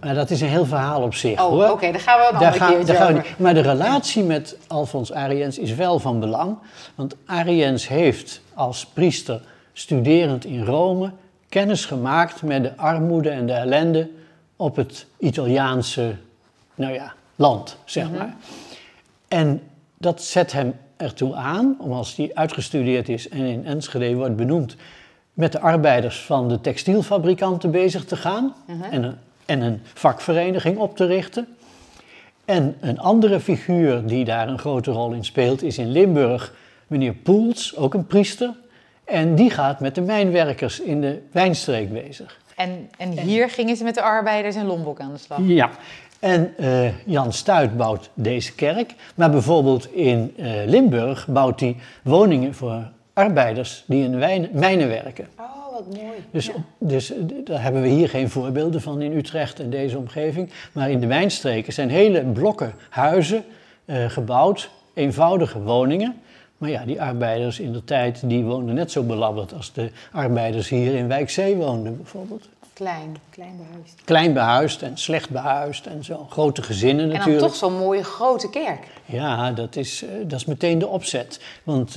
Maar 0.00 0.14
dat 0.14 0.30
is 0.30 0.40
een 0.40 0.48
heel 0.48 0.66
verhaal 0.66 1.02
op 1.02 1.14
zich 1.14 1.40
Oh, 1.40 1.70
oké, 1.70 1.92
daar 1.92 2.00
gaan 2.00 2.18
we 2.18 2.26
een 2.32 2.40
Daar 2.40 2.60
andere 2.60 2.84
keer 2.84 2.94
gaan 2.94 3.16
over. 3.16 3.34
Maar 3.38 3.54
de 3.54 3.60
relatie 3.60 4.22
met 4.22 4.56
Alfons 4.66 5.12
Ariens 5.12 5.58
is 5.58 5.74
wel 5.74 5.98
van 5.98 6.20
belang. 6.20 6.56
Want 6.94 7.16
Ariens 7.26 7.88
heeft 7.88 8.40
als 8.54 8.86
priester 8.86 9.40
studerend 9.72 10.44
in 10.44 10.64
Rome 10.64 11.12
kennis 11.48 11.84
gemaakt 11.84 12.42
met 12.42 12.62
de 12.62 12.76
armoede 12.76 13.30
en 13.30 13.46
de 13.46 13.52
ellende 13.52 14.10
op 14.56 14.76
het 14.76 15.06
Italiaanse 15.18 16.14
nou 16.74 16.92
ja, 16.92 17.12
land, 17.36 17.76
zeg 17.84 18.10
maar. 18.10 18.34
En 19.28 19.62
dat 19.98 20.22
zet 20.22 20.52
hem 20.52 20.74
ertoe 20.96 21.34
aan, 21.34 21.76
om 21.80 21.92
als 21.92 22.16
hij 22.16 22.30
uitgestudeerd 22.34 23.08
is 23.08 23.28
en 23.28 23.44
in 23.44 23.66
Enschede 23.66 24.14
wordt 24.14 24.36
benoemd, 24.36 24.76
met 25.32 25.52
de 25.52 25.60
arbeiders 25.60 26.20
van 26.20 26.48
de 26.48 26.60
textielfabrikanten 26.60 27.70
bezig 27.70 28.04
te 28.04 28.16
gaan 28.16 28.54
een, 28.66 28.82
en 28.90 29.18
een 29.56 29.80
vakvereniging 29.94 30.78
op 30.78 30.96
te 30.96 31.06
richten. 31.06 31.56
En 32.44 32.76
een 32.80 32.98
andere 32.98 33.40
figuur 33.40 34.06
die 34.06 34.24
daar 34.24 34.48
een 34.48 34.58
grote 34.58 34.90
rol 34.90 35.12
in 35.12 35.24
speelt 35.24 35.62
is 35.62 35.78
in 35.78 35.90
Limburg 35.90 36.54
meneer 36.86 37.14
Poels, 37.14 37.76
ook 37.76 37.94
een 37.94 38.06
priester. 38.06 38.54
En 39.04 39.34
die 39.34 39.50
gaat 39.50 39.80
met 39.80 39.94
de 39.94 40.00
mijnwerkers 40.00 40.80
in 40.80 41.00
de 41.00 41.22
wijnstreek 41.32 41.92
bezig. 41.92 42.40
En, 42.56 42.88
en 42.98 43.10
hier 43.18 43.50
gingen 43.50 43.76
ze 43.76 43.84
met 43.84 43.94
de 43.94 44.02
arbeiders 44.02 44.56
in 44.56 44.66
Lombok 44.66 45.00
aan 45.00 45.12
de 45.12 45.18
slag. 45.18 45.38
Ja, 45.42 45.70
en 46.18 46.54
eh, 46.56 47.06
Jan 47.06 47.32
Stuit 47.32 47.76
bouwt 47.76 48.10
deze 48.14 48.54
kerk. 48.54 48.94
Maar 49.14 49.30
bijvoorbeeld 49.30 49.92
in 49.92 50.34
eh, 50.36 50.50
Limburg 50.66 51.26
bouwt 51.26 51.60
hij 51.60 51.76
woningen 52.02 52.54
voor 52.54 52.90
arbeiders 53.12 53.84
die 53.86 54.04
in 54.04 54.10
de 54.10 54.16
wijn- 54.16 54.48
mijnen 54.52 54.88
werken. 54.88 55.28
Oh, 55.38 55.67
wat 55.84 55.96
mooi. 56.02 56.24
Dus, 56.30 56.46
Ja. 56.46 56.52
dus 56.78 57.12
eh, 57.12 57.18
daar 57.44 57.62
hebben 57.62 57.82
we 57.82 57.88
hier 57.88 58.08
geen 58.08 58.30
voorbeelden 58.30 58.80
van 58.80 59.00
in 59.02 59.16
Utrecht 59.16 59.60
en 59.60 59.70
deze 59.70 59.98
omgeving. 59.98 60.50
Maar 60.72 60.90
in 60.90 61.00
de 61.00 61.06
wijnstreken 61.06 61.72
zijn 61.72 61.90
hele 61.90 62.24
blokken 62.24 62.74
huizen 62.90 63.44
eh, 63.84 64.04
gebouwd, 64.04 64.70
eenvoudige 64.94 65.62
woningen. 65.62 66.20
Maar 66.58 66.70
ja, 66.70 66.84
die 66.84 67.02
arbeiders 67.02 67.60
in 67.60 67.72
de 67.72 67.84
tijd 67.84 68.28
die 68.28 68.44
woonden 68.44 68.74
net 68.74 68.90
zo 68.90 69.02
belabberd 69.02 69.54
als 69.54 69.72
de 69.72 69.90
arbeiders 70.12 70.68
hier 70.68 70.94
in 70.94 71.08
Wijkzee 71.08 71.56
woonden 71.56 71.96
bijvoorbeeld. 71.96 72.48
Klein, 72.72 73.16
klein 73.30 73.56
behuisd. 73.56 74.02
Klein 74.04 74.32
behuisd 74.32 74.82
en 74.82 74.96
slecht 74.96 75.30
behuisd 75.30 75.86
en 75.86 76.04
zo. 76.04 76.26
Grote 76.30 76.62
gezinnen 76.62 77.04
En 77.04 77.08
dan 77.10 77.18
natuurlijk. 77.18 77.46
toch 77.46 77.54
zo'n 77.54 77.76
mooie 77.78 78.04
grote 78.04 78.50
kerk. 78.50 78.86
Ja, 79.04 79.52
dat 79.52 79.76
is, 79.76 80.02
eh, 80.02 80.08
dat 80.26 80.38
is 80.40 80.44
meteen 80.44 80.78
de 80.78 80.86
opzet. 80.86 81.40
Want 81.64 81.96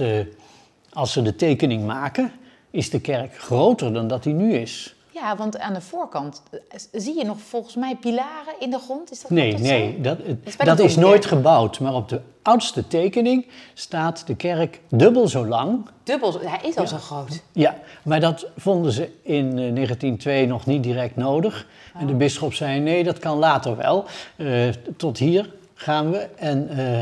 als 0.93 1.11
ze 1.11 1.21
de 1.21 1.35
tekening 1.35 1.85
maken, 1.85 2.31
is 2.71 2.89
de 2.89 2.99
kerk 3.01 3.37
groter 3.37 3.93
dan 3.93 4.07
dat 4.07 4.23
die 4.23 4.33
nu 4.33 4.53
is. 4.53 4.95
Ja, 5.13 5.35
want 5.35 5.59
aan 5.59 5.73
de 5.73 5.81
voorkant 5.81 6.41
eh, 6.51 6.59
zie 6.91 7.17
je 7.17 7.23
nog 7.25 7.37
volgens 7.39 7.75
mij 7.75 7.95
pilaren 7.95 8.53
in 8.59 8.69
de 8.69 8.79
grond. 8.79 9.11
Is 9.11 9.21
dat 9.21 9.29
Nee, 9.31 9.47
klopt 9.49 9.63
dat 9.63 9.71
nee, 9.71 9.93
zo? 9.95 10.01
dat, 10.01 10.17
is 10.43 10.57
dat 10.57 10.79
is 10.79 10.95
nooit 10.95 11.25
gebouwd. 11.25 11.79
Maar 11.79 11.93
op 11.93 12.09
de 12.09 12.21
oudste 12.41 12.87
tekening 12.87 13.45
staat 13.73 14.27
de 14.27 14.35
kerk 14.35 14.79
dubbel 14.89 15.27
zo 15.27 15.45
lang. 15.47 15.85
Dubbel, 16.03 16.31
zo- 16.31 16.39
hij 16.43 16.59
is 16.69 16.75
al 16.75 16.87
zo 16.87 16.97
groot. 16.97 17.41
Ja, 17.51 17.75
maar 18.03 18.19
dat 18.19 18.47
vonden 18.57 18.91
ze 18.91 19.09
in 19.21 19.45
eh, 19.47 19.73
1902 19.73 20.45
nog 20.47 20.65
niet 20.65 20.83
direct 20.83 21.15
nodig. 21.15 21.67
En 21.93 22.01
Oh. 22.01 22.07
de 22.07 22.13
bisschop 22.13 22.53
zei, 22.53 22.79
nee, 22.79 23.03
dat 23.03 23.19
kan 23.19 23.37
later 23.37 23.75
wel. 23.77 24.05
Eh, 24.35 24.67
tot 24.97 25.17
hier 25.17 25.53
gaan 25.73 26.11
we 26.11 26.17
en 26.35 26.69
eh, 26.69 27.01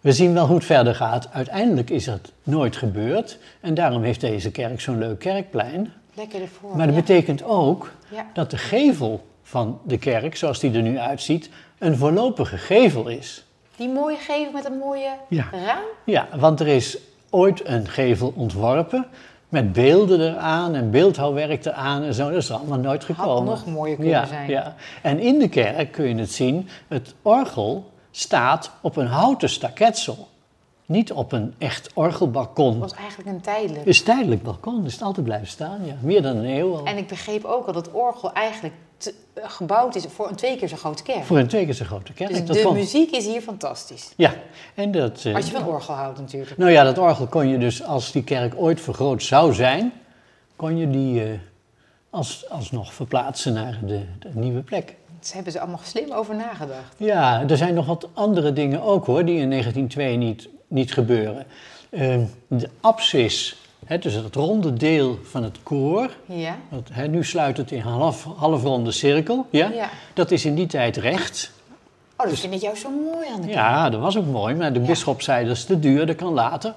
we 0.00 0.12
zien 0.12 0.34
wel 0.34 0.46
hoe 0.46 0.56
het 0.56 0.64
verder 0.64 0.94
gaat. 0.94 1.28
Uiteindelijk 1.32 1.90
is 1.90 2.04
dat 2.04 2.32
nooit 2.42 2.76
gebeurd. 2.76 3.38
En 3.60 3.74
daarom 3.74 4.02
heeft 4.02 4.20
deze 4.20 4.50
kerk 4.50 4.80
zo'n 4.80 4.98
leuk 4.98 5.18
kerkplein. 5.18 5.92
Lekker 6.14 6.40
ervoor. 6.40 6.76
Maar 6.76 6.86
dat 6.86 6.94
ja. 6.94 7.00
betekent 7.00 7.44
ook 7.44 7.92
Ja. 8.08 8.26
dat 8.32 8.50
de 8.50 8.56
gevel 8.58 9.26
van 9.42 9.80
de 9.84 9.98
kerk, 9.98 10.36
zoals 10.36 10.58
die 10.58 10.72
er 10.72 10.82
nu 10.82 10.98
uitziet, 10.98 11.50
een 11.78 11.96
voorlopige 11.96 12.56
gevel 12.58 13.08
is. 13.08 13.44
Die 13.76 13.88
mooie 13.88 14.16
gevel 14.16 14.52
met 14.52 14.64
een 14.64 14.78
mooie 14.78 15.10
Ja. 15.28 15.48
raam. 15.52 15.82
Ja, 16.04 16.28
want 16.38 16.60
er 16.60 16.66
is 16.68 16.98
ooit 17.30 17.66
een 17.68 17.88
gevel 17.88 18.32
ontworpen 18.36 19.06
met 19.48 19.72
beelden 19.72 20.20
eraan 20.20 20.74
en 20.74 20.90
beeldhouwwerk 20.90 21.64
eraan 21.64 22.02
en 22.02 22.14
zo. 22.14 22.28
Dat 22.30 22.42
is 22.42 22.50
allemaal 22.50 22.78
nooit 22.78 23.04
gekomen. 23.04 23.44
nog 23.44 23.66
mooier 23.66 23.96
kunnen 23.96 24.14
ja, 24.14 24.26
zijn. 24.26 24.50
Ja. 24.50 24.74
En 25.02 25.18
in 25.18 25.38
de 25.38 25.48
kerk 25.48 25.92
kun 25.92 26.08
je 26.08 26.14
het 26.14 26.32
zien, 26.32 26.68
het 26.88 27.14
orgel 27.22 27.90
staat 28.10 28.70
op 28.80 28.96
een 28.96 29.06
houten 29.06 29.48
staketsel. 29.48 30.28
Niet 30.86 31.12
op 31.12 31.32
een 31.32 31.54
echt 31.58 31.90
orgelbalkon. 31.94 32.78
was 32.78 32.92
eigenlijk 32.92 33.28
een 33.28 33.40
tijdelijk. 33.40 33.78
Het 33.78 33.86
is 33.88 33.98
een 33.98 34.04
tijdelijk 34.04 34.42
balkon, 34.42 34.84
is 34.86 34.92
het 34.92 35.02
altijd 35.02 35.24
blijven 35.26 35.48
staan, 35.48 35.84
ja. 35.86 35.94
Meer 36.00 36.22
dan 36.22 36.36
een 36.36 36.44
eeuw 36.56 36.76
al. 36.76 36.84
En 36.86 36.96
ik 36.96 37.06
begreep 37.06 37.44
ook 37.44 37.66
al 37.66 37.72
dat 37.72 37.86
het 37.86 37.94
orgel 37.94 38.32
eigenlijk 38.32 38.74
te- 38.96 39.14
eh, 39.34 39.44
gebouwd 39.50 39.94
is 39.94 40.04
voor 40.08 40.28
een 40.28 40.36
twee 40.36 40.56
keer 40.56 40.68
zo 40.68 40.76
grote 40.76 41.02
kerk. 41.02 41.24
Voor 41.24 41.38
een 41.38 41.46
twee 41.48 41.64
keer 41.64 41.74
zo 41.74 41.84
grote 41.84 42.12
kerk. 42.12 42.30
Dus 42.30 42.44
dat 42.44 42.56
de 42.56 42.62
kon- 42.62 42.74
muziek 42.74 43.10
is 43.10 43.26
hier 43.26 43.40
fantastisch. 43.40 44.12
Ja, 44.16 44.34
en 44.74 44.90
dat... 44.90 45.24
eh, 45.24 45.34
Als 45.34 45.46
je 45.46 45.52
van 45.52 45.66
orgel 45.66 45.94
houdt 45.94 46.18
natuurlijk. 46.18 46.56
Nou 46.56 46.70
ja, 46.70 46.84
dat 46.84 46.98
orgel 46.98 47.26
kon 47.26 47.48
je 47.48 47.58
dus, 47.58 47.82
als 47.82 48.12
die 48.12 48.24
kerk 48.24 48.54
ooit 48.56 48.80
vergroot 48.80 49.22
zou 49.22 49.54
zijn, 49.54 49.92
kon 50.56 50.76
je 50.76 50.90
die 50.90 51.22
eh, 51.24 51.28
als, 52.10 52.48
alsnog 52.48 52.94
verplaatsen 52.94 53.52
naar 53.52 53.78
de, 53.82 54.00
de 54.18 54.28
nieuwe 54.32 54.60
plek. 54.62 54.96
Daar 55.20 55.34
hebben 55.34 55.52
ze 55.52 55.60
allemaal 55.60 55.80
slim 55.82 56.12
over 56.12 56.34
nagedacht. 56.36 56.94
Ja, 56.96 57.44
er 57.48 57.56
zijn 57.56 57.74
nog 57.74 57.86
wat 57.86 58.08
andere 58.12 58.52
dingen 58.52 58.82
ook 58.82 59.06
hoor, 59.06 59.24
die 59.24 59.38
in 59.38 59.48
1902 59.50 60.16
niet, 60.16 60.48
niet 60.68 60.92
gebeuren. 60.92 61.46
Ehm, 61.90 62.20
de 62.46 62.68
apsis, 62.80 63.56
hè, 63.86 63.98
dus 63.98 64.14
het 64.14 64.34
ronde 64.34 64.72
deel 64.72 65.18
van 65.22 65.42
het 65.42 65.58
koor, 65.62 66.10
Ja. 66.26 66.56
want, 66.68 66.88
hè, 66.92 67.06
nu 67.08 67.24
sluit 67.24 67.56
het 67.56 67.70
in 67.70 67.78
een 67.78 67.84
half, 67.84 68.24
halfronde 68.36 68.90
cirkel, 68.92 69.46
ja? 69.50 69.70
Ja. 69.74 69.88
dat 70.14 70.30
is 70.30 70.44
in 70.44 70.54
die 70.54 70.66
tijd 70.66 70.96
recht. 70.96 71.52
Oh, 72.16 72.26
dat 72.26 72.38
vind 72.38 72.54
ik 72.54 72.60
jou 72.60 72.76
zo 72.76 72.90
mooi 72.90 73.26
aan 73.28 73.40
de 73.40 73.46
kerk. 73.46 73.52
Ja, 73.58 73.90
dat 73.90 74.00
was 74.00 74.18
ook 74.18 74.26
mooi, 74.26 74.54
maar 74.54 74.72
de 74.72 74.80
Ja. 74.80 74.86
bisschop 74.86 75.22
zei 75.22 75.46
dat 75.46 75.56
is 75.56 75.64
te 75.64 75.78
duur, 75.78 76.06
dat 76.06 76.16
kan 76.16 76.32
later. 76.32 76.74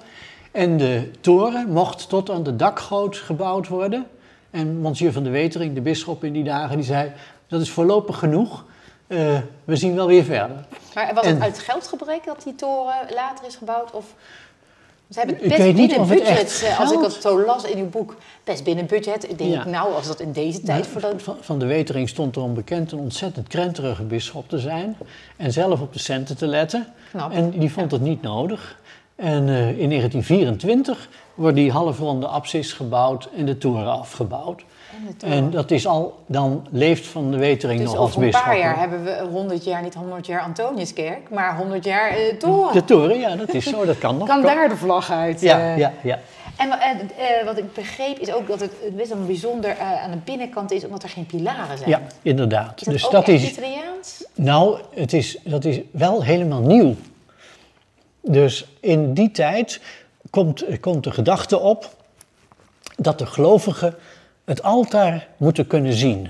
En 0.52 0.76
de 0.76 1.10
toren 1.20 1.68
mocht 1.72 2.08
tot 2.08 2.30
aan 2.30 2.42
de 2.42 2.56
dakgoot 2.56 3.16
gebouwd 3.16 3.68
worden. 3.68 4.06
En 4.50 4.80
monsieur 4.80 5.12
van 5.12 5.22
de 5.22 5.30
Wetering, 5.30 5.74
de 5.74 5.80
bisschop 5.80 6.24
in 6.24 6.32
die 6.32 6.44
dagen, 6.44 6.76
die 6.76 6.84
zei, 6.84 7.10
dat 7.54 7.62
is 7.62 7.70
voorlopig 7.70 8.18
genoeg, 8.18 8.64
Eh, 9.06 9.38
we 9.64 9.76
zien 9.76 9.94
wel 9.94 10.06
weer 10.06 10.24
verder. 10.24 10.64
Maar 10.94 11.14
was 11.14 11.26
het 11.26 11.40
uit 11.40 11.58
geldgebrek 11.58 12.24
dat 12.24 12.42
die 12.42 12.54
toren 12.54 12.94
later 13.14 13.46
is 13.46 13.56
gebouwd? 13.56 13.90
Of... 13.90 14.14
Ze 15.10 15.18
hebben 15.18 15.48
best 15.48 15.56
weet 15.56 15.74
niet 15.74 15.88
binnen 15.88 16.08
budget, 16.08 16.62
eh, 16.64 16.80
als 16.80 16.92
ik 16.92 17.00
dat 17.00 17.12
zo 17.12 17.44
las 17.44 17.64
in 17.64 17.78
uw 17.78 17.88
boek, 17.88 18.16
best 18.44 18.64
binnen 18.64 18.86
budget. 18.86 19.30
Ik 19.30 19.38
denk 19.38 19.52
Ja. 19.52 19.64
nou, 19.64 19.94
als 19.94 20.06
dat 20.06 20.20
in 20.20 20.32
deze 20.32 20.60
tijd 20.60 20.86
voor 20.86 21.00
dat... 21.00 21.22
Van, 21.22 21.36
van 21.40 21.58
de 21.58 21.66
Wetering 21.66 22.08
stond 22.08 22.36
erom 22.36 22.54
bekend 22.54 22.92
een 22.92 22.98
ontzettend 22.98 23.48
krenterige 23.48 24.02
bisschop 24.02 24.48
te 24.48 24.58
zijn. 24.58 24.96
En 25.36 25.52
zelf 25.52 25.80
op 25.80 25.92
de 25.92 25.98
centen 25.98 26.36
te 26.36 26.46
letten. 26.46 26.86
Knap. 27.10 27.32
En 27.32 27.50
die 27.50 27.72
vond 27.72 27.90
het 27.90 28.00
niet 28.00 28.22
nodig. 28.22 28.78
En 29.16 29.48
eh, 29.48 29.68
in 29.68 29.88
1924 29.88 31.08
wordt 31.34 31.56
die 31.56 31.70
halfronde 31.70 32.26
apsis 32.26 32.72
gebouwd 32.72 33.28
en 33.36 33.46
de 33.46 33.58
toren 33.58 33.92
afgebouwd. 33.92 34.62
En 35.20 35.50
dat 35.50 35.70
is 35.70 35.86
al, 35.86 36.18
dan 36.26 36.66
leeft 36.70 37.06
Van 37.06 37.30
de 37.30 37.36
Wetering 37.36 37.80
Dus 37.80 37.88
nog 37.88 37.98
als 37.98 38.10
over 38.10 38.22
een 38.22 38.30
paar 38.30 38.58
jaar 38.58 38.78
hebben 38.78 39.04
we 39.04 39.26
100 39.30 39.64
jaar, 39.64 39.82
niet 39.82 39.94
100 39.94 40.26
jaar 40.26 40.40
Antoniuskerk, 40.40 41.30
maar 41.30 41.56
100 41.56 41.84
jaar 41.84 42.10
eh, 42.10 42.36
toren. 42.38 42.72
De 42.72 42.84
toren, 42.84 43.18
ja, 43.18 43.36
dat 43.36 43.54
is 43.54 43.64
zo, 43.64 43.84
dat 43.84 43.98
kan 43.98 44.18
nog. 44.18 44.28
kan 44.28 44.42
daar 44.42 44.68
de 44.68 44.76
vlag 44.76 45.10
uit? 45.10 45.40
Ja, 45.40 45.58
eh. 45.58 45.78
ja, 45.78 45.92
ja. 46.02 46.18
En 46.56 46.70
eh, 46.70 46.90
eh, 46.90 47.44
wat 47.44 47.58
ik 47.58 47.72
begreep 47.72 48.18
is 48.18 48.32
ook 48.32 48.48
dat 48.48 48.60
het 48.60 48.96
best 48.96 49.08
wel 49.08 49.24
bijzonder 49.24 49.78
aan 49.78 50.10
de 50.10 50.16
binnenkant 50.24 50.70
is, 50.70 50.84
omdat 50.84 51.02
er 51.02 51.08
geen 51.08 51.26
pilaren 51.26 51.78
zijn. 51.78 51.90
ja, 51.90 52.02
inderdaad. 52.22 52.80
Is 52.80 52.84
dat 52.84 52.94
dus 52.94 53.04
ook 53.04 53.12
dat 53.12 53.28
is, 53.28 53.50
Italiaans? 53.50 54.24
Nou, 54.34 54.78
het 54.94 55.12
is, 55.12 55.38
dat 55.44 55.64
is 55.64 55.80
wel 55.90 56.24
helemaal 56.24 56.60
nieuw. 56.60 56.94
Dus 58.20 58.66
in 58.80 59.14
die 59.14 59.30
tijd 59.30 59.80
komt, 60.30 60.64
komt 60.80 61.04
de 61.04 61.10
gedachte 61.10 61.58
op 61.58 61.94
dat 62.96 63.18
de 63.18 63.26
gelovigen 63.26 63.94
het 64.44 64.62
altaar 64.62 65.26
moeten 65.36 65.66
kunnen 65.66 65.92
zien. 65.92 66.28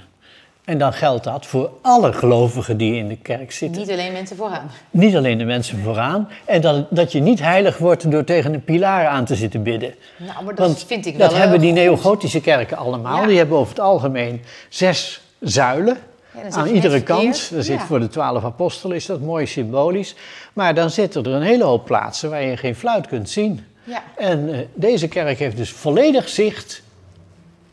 En 0.65 0.79
dan 0.79 0.93
geldt 0.93 1.25
dat 1.25 1.47
voor 1.47 1.71
alle 1.83 2.13
gelovigen 2.13 2.77
die 2.77 2.95
in 2.97 3.09
de 3.09 3.17
kerk 3.17 3.53
zitten. 3.53 3.81
Niet 3.81 3.91
alleen 3.91 4.13
mensen 4.13 4.37
vooraan. 4.37 4.71
Niet 4.91 5.17
alleen 5.17 5.39
de 5.39 5.45
mensen 5.45 5.79
vooraan. 5.83 6.29
En 6.45 6.61
dat, 6.61 6.87
dat 6.91 7.13
je 7.13 7.21
niet 7.21 7.41
heilig 7.41 7.79
wordt 7.79 8.11
door 8.11 8.25
tegen 8.25 8.55
een 8.55 8.65
pilaar 8.65 9.07
aan 9.07 9.25
te 9.25 9.35
zitten 9.35 9.63
bidden. 9.63 9.95
Nou, 10.17 10.45
maar 10.45 10.55
dat 10.55 10.67
Want 10.67 10.85
vind 10.87 11.07
ik 11.07 11.17
wel 11.17 11.29
dat 11.29 11.37
hebben 11.37 11.57
eh, 11.57 11.63
die 11.63 11.73
neogotische 11.73 12.41
kerken 12.41 12.77
allemaal. 12.77 13.21
Ja. 13.21 13.27
Die 13.27 13.37
hebben 13.39 13.59
over 13.59 13.75
het 13.75 13.81
algemeen 13.85 14.43
zes 14.69 15.21
zuilen. 15.41 15.97
Ja, 16.35 16.57
aan 16.57 16.69
iedere 16.69 17.03
kant. 17.03 17.51
Er 17.57 17.65
zit 17.65 17.79
Ja. 17.79 17.85
voor 17.87 18.01
de 18.01 18.09
twaalf 18.09 18.45
apostelen 18.45 18.97
is 18.97 19.07
dat 19.07 19.21
mooi 19.21 19.47
symbolisch. 19.47 20.15
Maar 20.53 20.75
dan 20.75 20.91
zitten 20.91 21.25
er 21.25 21.33
een 21.33 21.43
hele 21.43 21.65
hoop 21.65 21.85
plaatsen 21.85 22.31
waar 22.31 22.43
je 22.43 22.57
geen 22.57 22.75
fluit 22.75 23.07
kunt 23.07 23.31
zien. 23.31 23.65
Ja. 23.85 24.03
En 24.17 24.53
eh, 24.55 24.59
deze 24.75 25.09
kerk 25.09 25.39
heeft 25.39 25.57
dus 25.57 25.71
volledig 25.71 26.29
zicht 26.29 26.83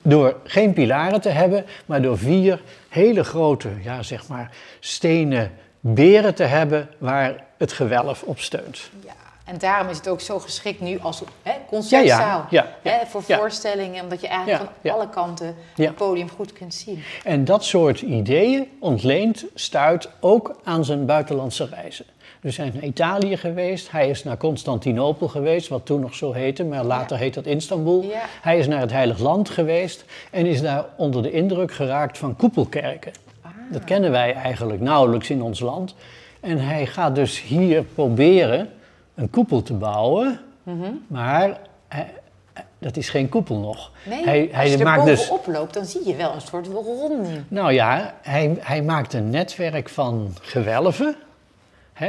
door 0.01 0.36
geen 0.43 0.74
pilaren 0.74 1.22
te 1.22 1.29
hebben, 1.29 1.65
maar 1.86 2.01
door 2.01 2.17
vier 2.17 2.62
hele 2.89 3.24
grote, 3.24 3.70
ja 3.81 4.03
zeg 4.03 4.27
maar, 4.27 4.51
stenen 4.79 5.51
beren 5.79 6.36
te 6.36 6.43
hebben 6.43 6.89
waar 6.98 7.43
het 7.58 7.74
gewelf 7.74 8.24
op 8.24 8.39
steunt. 8.39 8.89
Ja, 9.05 9.13
En 9.51 9.58
daarom 9.58 9.89
is 9.89 9.98
het 9.98 10.08
ook 10.08 10.22
zo 10.22 10.39
geschikt 10.39 10.79
nu 10.79 11.00
als 11.00 11.22
hè, 11.43 11.51
concertzaal. 11.67 12.46
Ja, 12.50 12.67
ja, 12.84 12.91
hè, 12.91 13.05
voor 13.05 13.24
voorstellingen, 13.24 14.03
omdat 14.03 14.22
je 14.22 14.27
eigenlijk 14.27 14.72
van 14.81 14.91
alle 14.91 15.10
kanten 15.10 15.55
het 15.75 15.96
podium 15.96 16.29
goed 16.29 16.53
kunt 16.53 16.74
zien. 16.74 17.03
En 17.24 17.46
dat 17.46 17.63
soort 17.63 18.01
ideeën 18.01 18.67
ontleent 18.79 19.46
Stuit 19.53 20.10
ook 20.20 20.55
aan 20.63 20.86
zijn 20.86 21.05
buitenlandse 21.05 21.65
reizen. 21.65 22.05
Dus 22.41 22.58
hij 22.58 22.67
is 22.67 22.74
naar 22.74 22.84
Italië 22.84 23.38
geweest, 23.38 23.91
hij 23.91 24.10
is 24.10 24.24
naar 24.24 24.38
Constantinopel 24.38 25.27
geweest, 25.27 25.67
wat 25.67 25.86
toen 25.86 26.00
nog 26.00 26.15
zo 26.15 26.31
heette, 26.31 26.63
maar 26.63 26.84
later 26.84 27.17
heet 27.17 27.34
dat 27.34 27.46
Istanbul. 27.46 28.12
Hij 28.41 28.58
is 28.58 28.67
naar 28.67 28.79
het 28.79 28.91
Heilig 28.91 29.20
Land 29.20 29.50
geweest 29.50 30.05
en 30.31 30.46
is 30.46 30.62
daar 30.62 30.86
onder 30.96 31.24
de 31.24 31.31
indruk 31.31 31.72
geraakt 31.72 32.17
van 32.17 32.36
koepelkerken. 32.36 33.12
Dat 33.72 33.84
kennen 33.84 34.12
wij 34.12 34.34
eigenlijk 34.34 34.81
nauwelijks 34.81 35.29
in 35.29 35.41
ons 35.41 35.60
land. 35.60 35.96
En 36.39 36.58
hij 36.58 36.86
gaat 36.86 37.15
dus 37.15 37.41
hier 37.41 37.84
proberen 37.84 38.70
een 39.21 39.29
koepel 39.29 39.61
te 39.61 39.73
bouwen, 39.73 40.39
Mhm. 40.63 40.85
maar 41.07 41.57
hij- 41.87 42.13
dat 42.79 42.97
is 42.97 43.09
geen 43.09 43.29
koepel 43.29 43.57
nog. 43.59 43.91
Nee, 44.05 44.23
hij, 44.23 44.41
als 44.47 44.51
hij 44.55 44.69
je 44.69 44.77
er 44.77 44.83
maakt 44.83 45.05
dus 45.05 45.27
bovenop 45.29 45.53
loopt, 45.55 45.73
dan 45.73 45.85
zie 45.85 46.07
je 46.07 46.15
wel 46.15 46.33
een 46.33 46.41
soort 46.41 46.67
ronding. 46.67 47.27
nou 47.47 47.71
ja, 47.73 48.13
hij, 48.21 48.57
hij 48.59 48.81
maakt 48.81 49.13
een 49.13 49.29
netwerk 49.29 49.89
van 49.89 50.33
gewelven. 50.41 51.15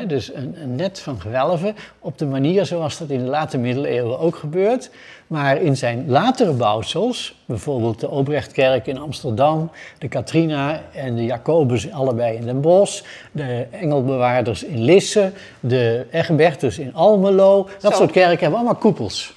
Dus 0.07 0.35
een, 0.35 0.55
een 0.63 0.75
net 0.77 1.01
van 1.01 1.21
gewelven 1.21 1.77
op 1.99 2.19
de 2.19 2.27
manier 2.27 2.67
zoals 2.67 2.99
dat 2.99 3.11
in 3.11 3.19
de 3.19 3.31
late 3.31 3.59
middeleeuwen 3.59 4.19
ook 4.19 4.37
gebeurt. 4.37 4.91
Maar 5.27 5.57
in 5.57 5.77
zijn 5.77 6.05
latere 6.09 6.53
bouwsels, 6.53 7.35
bijvoorbeeld 7.45 8.01
de 8.01 8.11
Obrechtkerk 8.11 8.87
in 8.87 8.99
Amsterdam, 8.99 9.71
de 9.99 10.09
Katrina 10.09 10.83
en 10.95 11.15
de 11.17 11.25
Jacobus 11.25 11.91
allebei 11.93 12.37
in 12.37 12.45
Den 12.45 12.61
Bosch, 12.61 13.03
de 13.33 13.67
Engelbewaarders 13.71 14.65
in 14.65 14.83
Lisse, 14.83 15.33
de 15.61 16.07
Egbertus 16.11 16.79
in 16.79 16.95
Almelo, 16.95 17.69
dat 17.81 17.93
Zo. 17.93 17.99
soort 17.99 18.11
kerken 18.11 18.39
hebben 18.41 18.59
allemaal 18.59 18.75
koepels. 18.77 19.35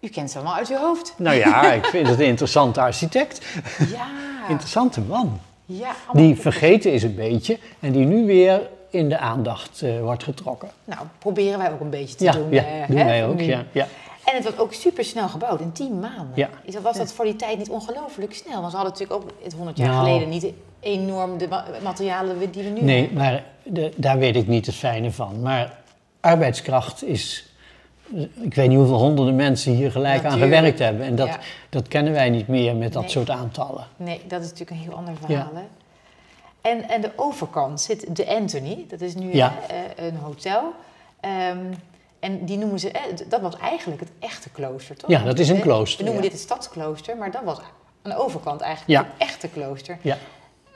U 0.00 0.08
kent 0.08 0.30
ze 0.30 0.36
allemaal 0.36 0.56
uit 0.56 0.68
uw 0.70 0.76
hoofd. 0.76 1.14
Nou 1.16 1.36
ja, 1.36 1.72
ik 1.72 1.84
vind 1.84 2.08
het 2.08 2.18
een 2.20 2.26
interessante 2.26 2.80
architect. 2.80 3.46
Ja, 3.90 4.06
Interessante 4.48 5.00
man. 5.00 5.40
ja 5.64 5.90
Die 6.12 6.36
vergeten 6.36 6.92
is 6.92 7.02
een 7.02 7.14
beetje 7.14 7.58
en 7.80 7.92
die 7.92 8.04
nu 8.06 8.26
weer 8.26 8.60
in 8.90 9.08
de 9.08 9.18
aandacht 9.18 9.82
eh, 9.82 10.00
wordt 10.00 10.22
getrokken. 10.24 10.68
Nou, 10.84 11.00
proberen 11.18 11.58
wij 11.58 11.72
ook 11.72 11.80
een 11.80 11.90
beetje 11.90 12.14
te 12.14 12.24
Ja, 12.24 12.32
doen. 12.32 12.50
ja 12.50 12.62
eh, 12.64 12.86
doen 12.88 12.96
hè, 12.96 13.04
wij 13.04 13.26
ook. 13.26 13.40
Ja, 13.40 13.64
ja. 13.72 13.86
En 14.24 14.34
het 14.34 14.42
wordt 14.42 14.58
ook 14.60 14.72
super 14.72 15.04
snel 15.04 15.28
gebouwd, 15.28 15.60
in 15.60 15.72
10 15.72 16.00
maanden. 16.00 16.32
Ja. 16.34 16.48
Is 16.64 16.72
dat, 16.74 16.82
was 16.82 16.96
dat 16.96 17.12
voor 17.12 17.24
die 17.24 17.36
tijd 17.36 17.58
niet 17.58 17.68
ongelooflijk 17.70 18.34
snel? 18.34 18.60
Want 18.60 18.70
ze 18.70 18.76
hadden 18.76 18.92
natuurlijk 18.98 19.22
ook 19.22 19.30
het 19.42 19.52
100 19.52 19.76
jaar 19.78 19.88
Nou. 19.88 20.04
geleden 20.06 20.28
niet 20.28 20.46
enorm 20.80 21.38
de 21.38 21.48
ma- 21.48 21.64
materialen 21.82 22.50
die 22.50 22.62
we 22.62 22.68
nu 22.68 22.80
Nee, 22.82 22.98
hebben. 23.00 23.18
maar 23.18 23.44
de, 23.62 23.92
daar 23.96 24.18
weet 24.18 24.36
ik 24.36 24.46
niet 24.46 24.66
het 24.66 24.74
fijne 24.74 25.12
van. 25.12 25.40
Maar 25.42 25.72
arbeidskracht 26.20 27.04
is. 27.04 27.46
Ik 28.40 28.54
weet 28.54 28.68
niet 28.68 28.78
hoeveel 28.78 28.98
honderden 28.98 29.36
mensen 29.36 29.72
hier 29.72 29.90
gelijk 29.90 30.24
aan 30.24 30.38
gewerkt 30.38 30.78
hebben. 30.78 31.06
En 31.06 31.14
dat, 31.16 31.26
Ja. 31.28 31.38
dat 31.68 31.88
kennen 31.88 32.12
wij 32.12 32.30
niet 32.30 32.48
meer 32.48 32.76
met 32.76 32.92
dat 32.92 33.02
Nee. 33.02 33.10
soort 33.10 33.30
aantallen. 33.30 33.86
Nee, 33.96 34.20
dat 34.28 34.40
is 34.40 34.44
natuurlijk 34.50 34.70
een 34.70 34.86
heel 34.86 34.94
ander 34.94 35.14
verhaal. 35.24 35.50
Hè? 35.54 35.62
En, 36.60 36.88
en 36.88 37.00
de 37.00 37.10
overkant 37.16 37.80
zit 37.80 38.16
de 38.16 38.26
Anthony, 38.28 38.84
dat 38.88 39.00
is 39.00 39.14
nu 39.14 39.34
Ja. 39.34 39.54
eh, 39.68 40.06
een 40.06 40.16
hotel. 40.16 40.72
Ehm, 41.20 41.58
en 42.20 42.44
die 42.44 42.58
noemen 42.58 42.78
ze, 42.78 42.90
eh, 42.90 43.00
dat 43.28 43.40
was 43.40 43.56
eigenlijk 43.56 44.00
het 44.00 44.10
echte 44.18 44.50
klooster, 44.50 44.96
toch? 44.96 45.10
Ja, 45.10 45.22
dat 45.22 45.38
is 45.38 45.48
een 45.48 45.56
Eh, 45.56 45.62
klooster, 45.62 45.98
We 45.98 46.04
noemen 46.04 46.22
ja. 46.22 46.28
dit 46.28 46.38
het 46.38 46.48
stadsklooster, 46.48 47.16
maar 47.16 47.30
dat 47.30 47.42
was 47.44 47.58
aan 48.02 48.10
de 48.10 48.16
overkant 48.18 48.60
eigenlijk 48.60 49.00
Ja. 49.00 49.12
het 49.18 49.28
echte 49.28 49.48
klooster. 49.48 49.98
Ja. 50.02 50.16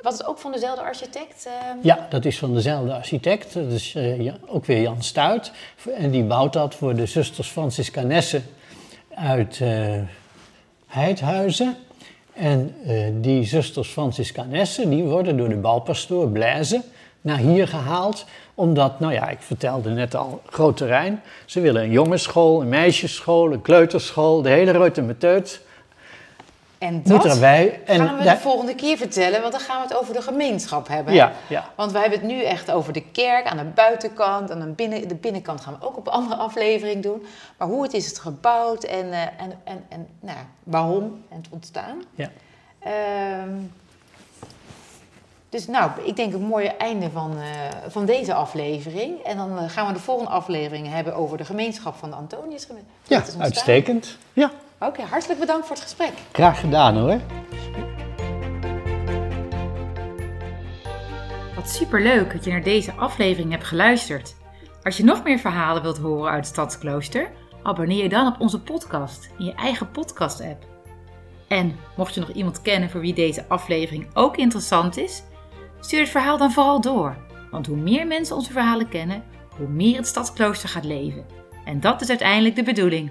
Was 0.02 0.18
het 0.18 0.26
ook 0.26 0.38
van 0.38 0.52
dezelfde 0.52 0.82
architect? 0.82 1.46
ehm? 1.46 1.76
ja, 1.82 2.06
dat 2.10 2.24
is 2.24 2.38
van 2.38 2.54
dezelfde 2.54 2.94
architect. 2.94 3.54
Dat 3.54 3.70
is 3.72 3.94
eh, 3.94 4.20
ja, 4.20 4.34
ook 4.46 4.64
weer 4.66 4.80
Jan 4.80 5.02
Stuit. 5.02 5.52
En 5.96 6.10
die 6.10 6.24
bouwt 6.24 6.52
dat 6.52 6.74
voor 6.74 6.94
de 6.94 7.06
zusters 7.06 7.48
Franciscanessen 7.48 8.44
uit 9.14 9.60
eh 9.60 10.00
Heidhuizen. 10.86 11.76
En 12.32 12.74
eh, 12.86 12.96
die 13.14 13.44
zusters 13.44 13.88
Franciscanessen 13.88 14.90
die 14.90 15.02
worden 15.02 15.36
door 15.36 15.48
de 15.48 15.56
bouwpastoor 15.56 16.28
Blaise 16.28 16.82
naar 17.20 17.38
hier 17.38 17.68
gehaald. 17.68 18.24
Omdat, 18.54 19.00
nou 19.00 19.12
ja, 19.12 19.28
ik 19.28 19.40
vertelde 19.40 19.90
net 19.90 20.14
al, 20.14 20.42
groot 20.46 20.76
terrein. 20.76 21.22
Ze 21.46 21.60
willen 21.60 21.82
een 21.82 21.90
jongensschool, 21.90 22.60
een 22.60 22.68
meisjesschool, 22.68 23.52
een 23.52 23.62
kleuterschool, 23.62 24.42
de 24.42 24.48
hele 24.48 24.70
reuter 24.70 25.04
met 25.04 25.20
teut. 25.20 25.60
En 26.82 27.02
dat 27.02 27.24
erbij. 27.24 27.80
En 27.86 28.06
gaan 28.06 28.16
we 28.16 28.22
de 28.22 28.36
volgende 28.36 28.74
keer 28.74 28.96
vertellen, 28.96 29.40
want 29.40 29.52
dan 29.52 29.60
gaan 29.60 29.82
we 29.82 29.88
het 29.88 29.96
over 29.96 30.14
de 30.14 30.22
gemeenschap 30.22 30.88
hebben. 30.88 31.14
Ja, 31.14 31.32
ja. 31.48 31.70
Want 31.76 31.92
we 31.92 31.98
hebben 31.98 32.18
het 32.18 32.28
nu 32.28 32.42
echt 32.42 32.70
over 32.70 32.92
de 32.92 33.02
kerk 33.02 33.46
aan 33.46 33.56
de 33.56 33.64
buitenkant. 33.64 34.50
En 34.50 34.60
aan 34.60 34.74
binnen, 34.74 35.08
de 35.08 35.14
binnenkant 35.14 35.60
gaan 35.60 35.76
we 35.80 35.86
ook 35.86 35.96
op 35.96 36.06
een 36.06 36.12
andere 36.12 36.36
aflevering 36.36 37.02
doen. 37.02 37.26
Maar 37.56 37.68
hoe 37.68 37.82
het 37.82 37.92
is 37.92 38.06
het 38.06 38.18
gebouwd 38.18 38.84
en, 38.84 39.12
eh, 39.12 39.20
en, 39.20 39.60
en, 39.64 39.84
en 39.88 40.08
nou, 40.20 40.38
waarom 40.62 41.24
en 41.28 41.36
het 41.36 41.46
ontstaan. 41.50 42.02
Ja. 42.14 42.30
Ehm, 42.78 43.56
dus 45.48 45.66
nou, 45.66 45.90
ik 46.04 46.16
denk 46.16 46.32
een 46.34 46.46
mooie 46.46 46.76
einde 46.76 47.10
van, 47.10 47.36
eh, 47.38 47.46
van 47.88 48.04
deze 48.06 48.34
aflevering. 48.34 49.18
En 49.18 49.36
dan 49.36 49.58
eh, 49.58 49.68
gaan 49.68 49.86
we 49.86 49.92
de 49.92 49.98
volgende 49.98 50.30
aflevering 50.30 50.88
hebben 50.88 51.14
over 51.14 51.36
de 51.36 51.44
gemeenschap 51.44 51.96
van 51.96 52.10
de 52.10 52.16
Antonius. 52.16 52.66
Hoe 52.66 52.76
Ja, 53.02 53.22
uitstekend. 53.38 54.18
Ja, 54.32 54.50
Oké, 54.86 55.02
hartelijk 55.02 55.40
bedankt 55.40 55.66
voor 55.66 55.76
het 55.76 55.84
gesprek. 55.84 56.12
graag 56.32 56.60
gedaan 56.60 56.96
hoor. 56.96 57.20
Wat 61.54 61.70
superleuk 61.70 62.32
dat 62.32 62.44
je 62.44 62.50
naar 62.50 62.62
deze 62.62 62.92
aflevering 62.92 63.50
hebt 63.50 63.64
geluisterd. 63.64 64.36
Als 64.82 64.96
je 64.96 65.04
nog 65.04 65.24
meer 65.24 65.38
verhalen 65.38 65.82
wilt 65.82 65.98
horen 65.98 66.30
uit 66.30 66.44
het 66.44 66.46
Stadsklooster, 66.46 67.30
abonneer 67.62 68.02
je 68.02 68.08
dan 68.08 68.26
op 68.26 68.40
onze 68.40 68.60
podcast 68.60 69.30
in 69.38 69.44
je 69.44 69.54
eigen 69.54 69.90
podcast-app. 69.90 70.64
En 71.48 71.76
mocht 71.96 72.14
je 72.14 72.20
nog 72.20 72.30
iemand 72.30 72.62
kennen 72.62 72.90
voor 72.90 73.00
wie 73.00 73.14
deze 73.14 73.44
aflevering 73.48 74.06
ook 74.14 74.36
interessant 74.36 74.96
is, 74.96 75.22
stuur 75.80 76.00
het 76.00 76.08
verhaal 76.08 76.38
dan 76.38 76.52
vooral 76.52 76.80
door. 76.80 77.16
Want 77.50 77.66
hoe 77.66 77.76
meer 77.76 78.06
mensen 78.06 78.36
onze 78.36 78.52
verhalen 78.52 78.88
kennen, 78.88 79.24
hoe 79.56 79.68
meer 79.68 79.96
het 79.96 80.06
Stadsklooster 80.06 80.68
gaat 80.68 80.84
leven. 80.84 81.26
En 81.64 81.80
dat 81.80 82.00
is 82.00 82.08
uiteindelijk 82.08 82.56
de 82.56 82.62
bedoeling. 82.62 83.10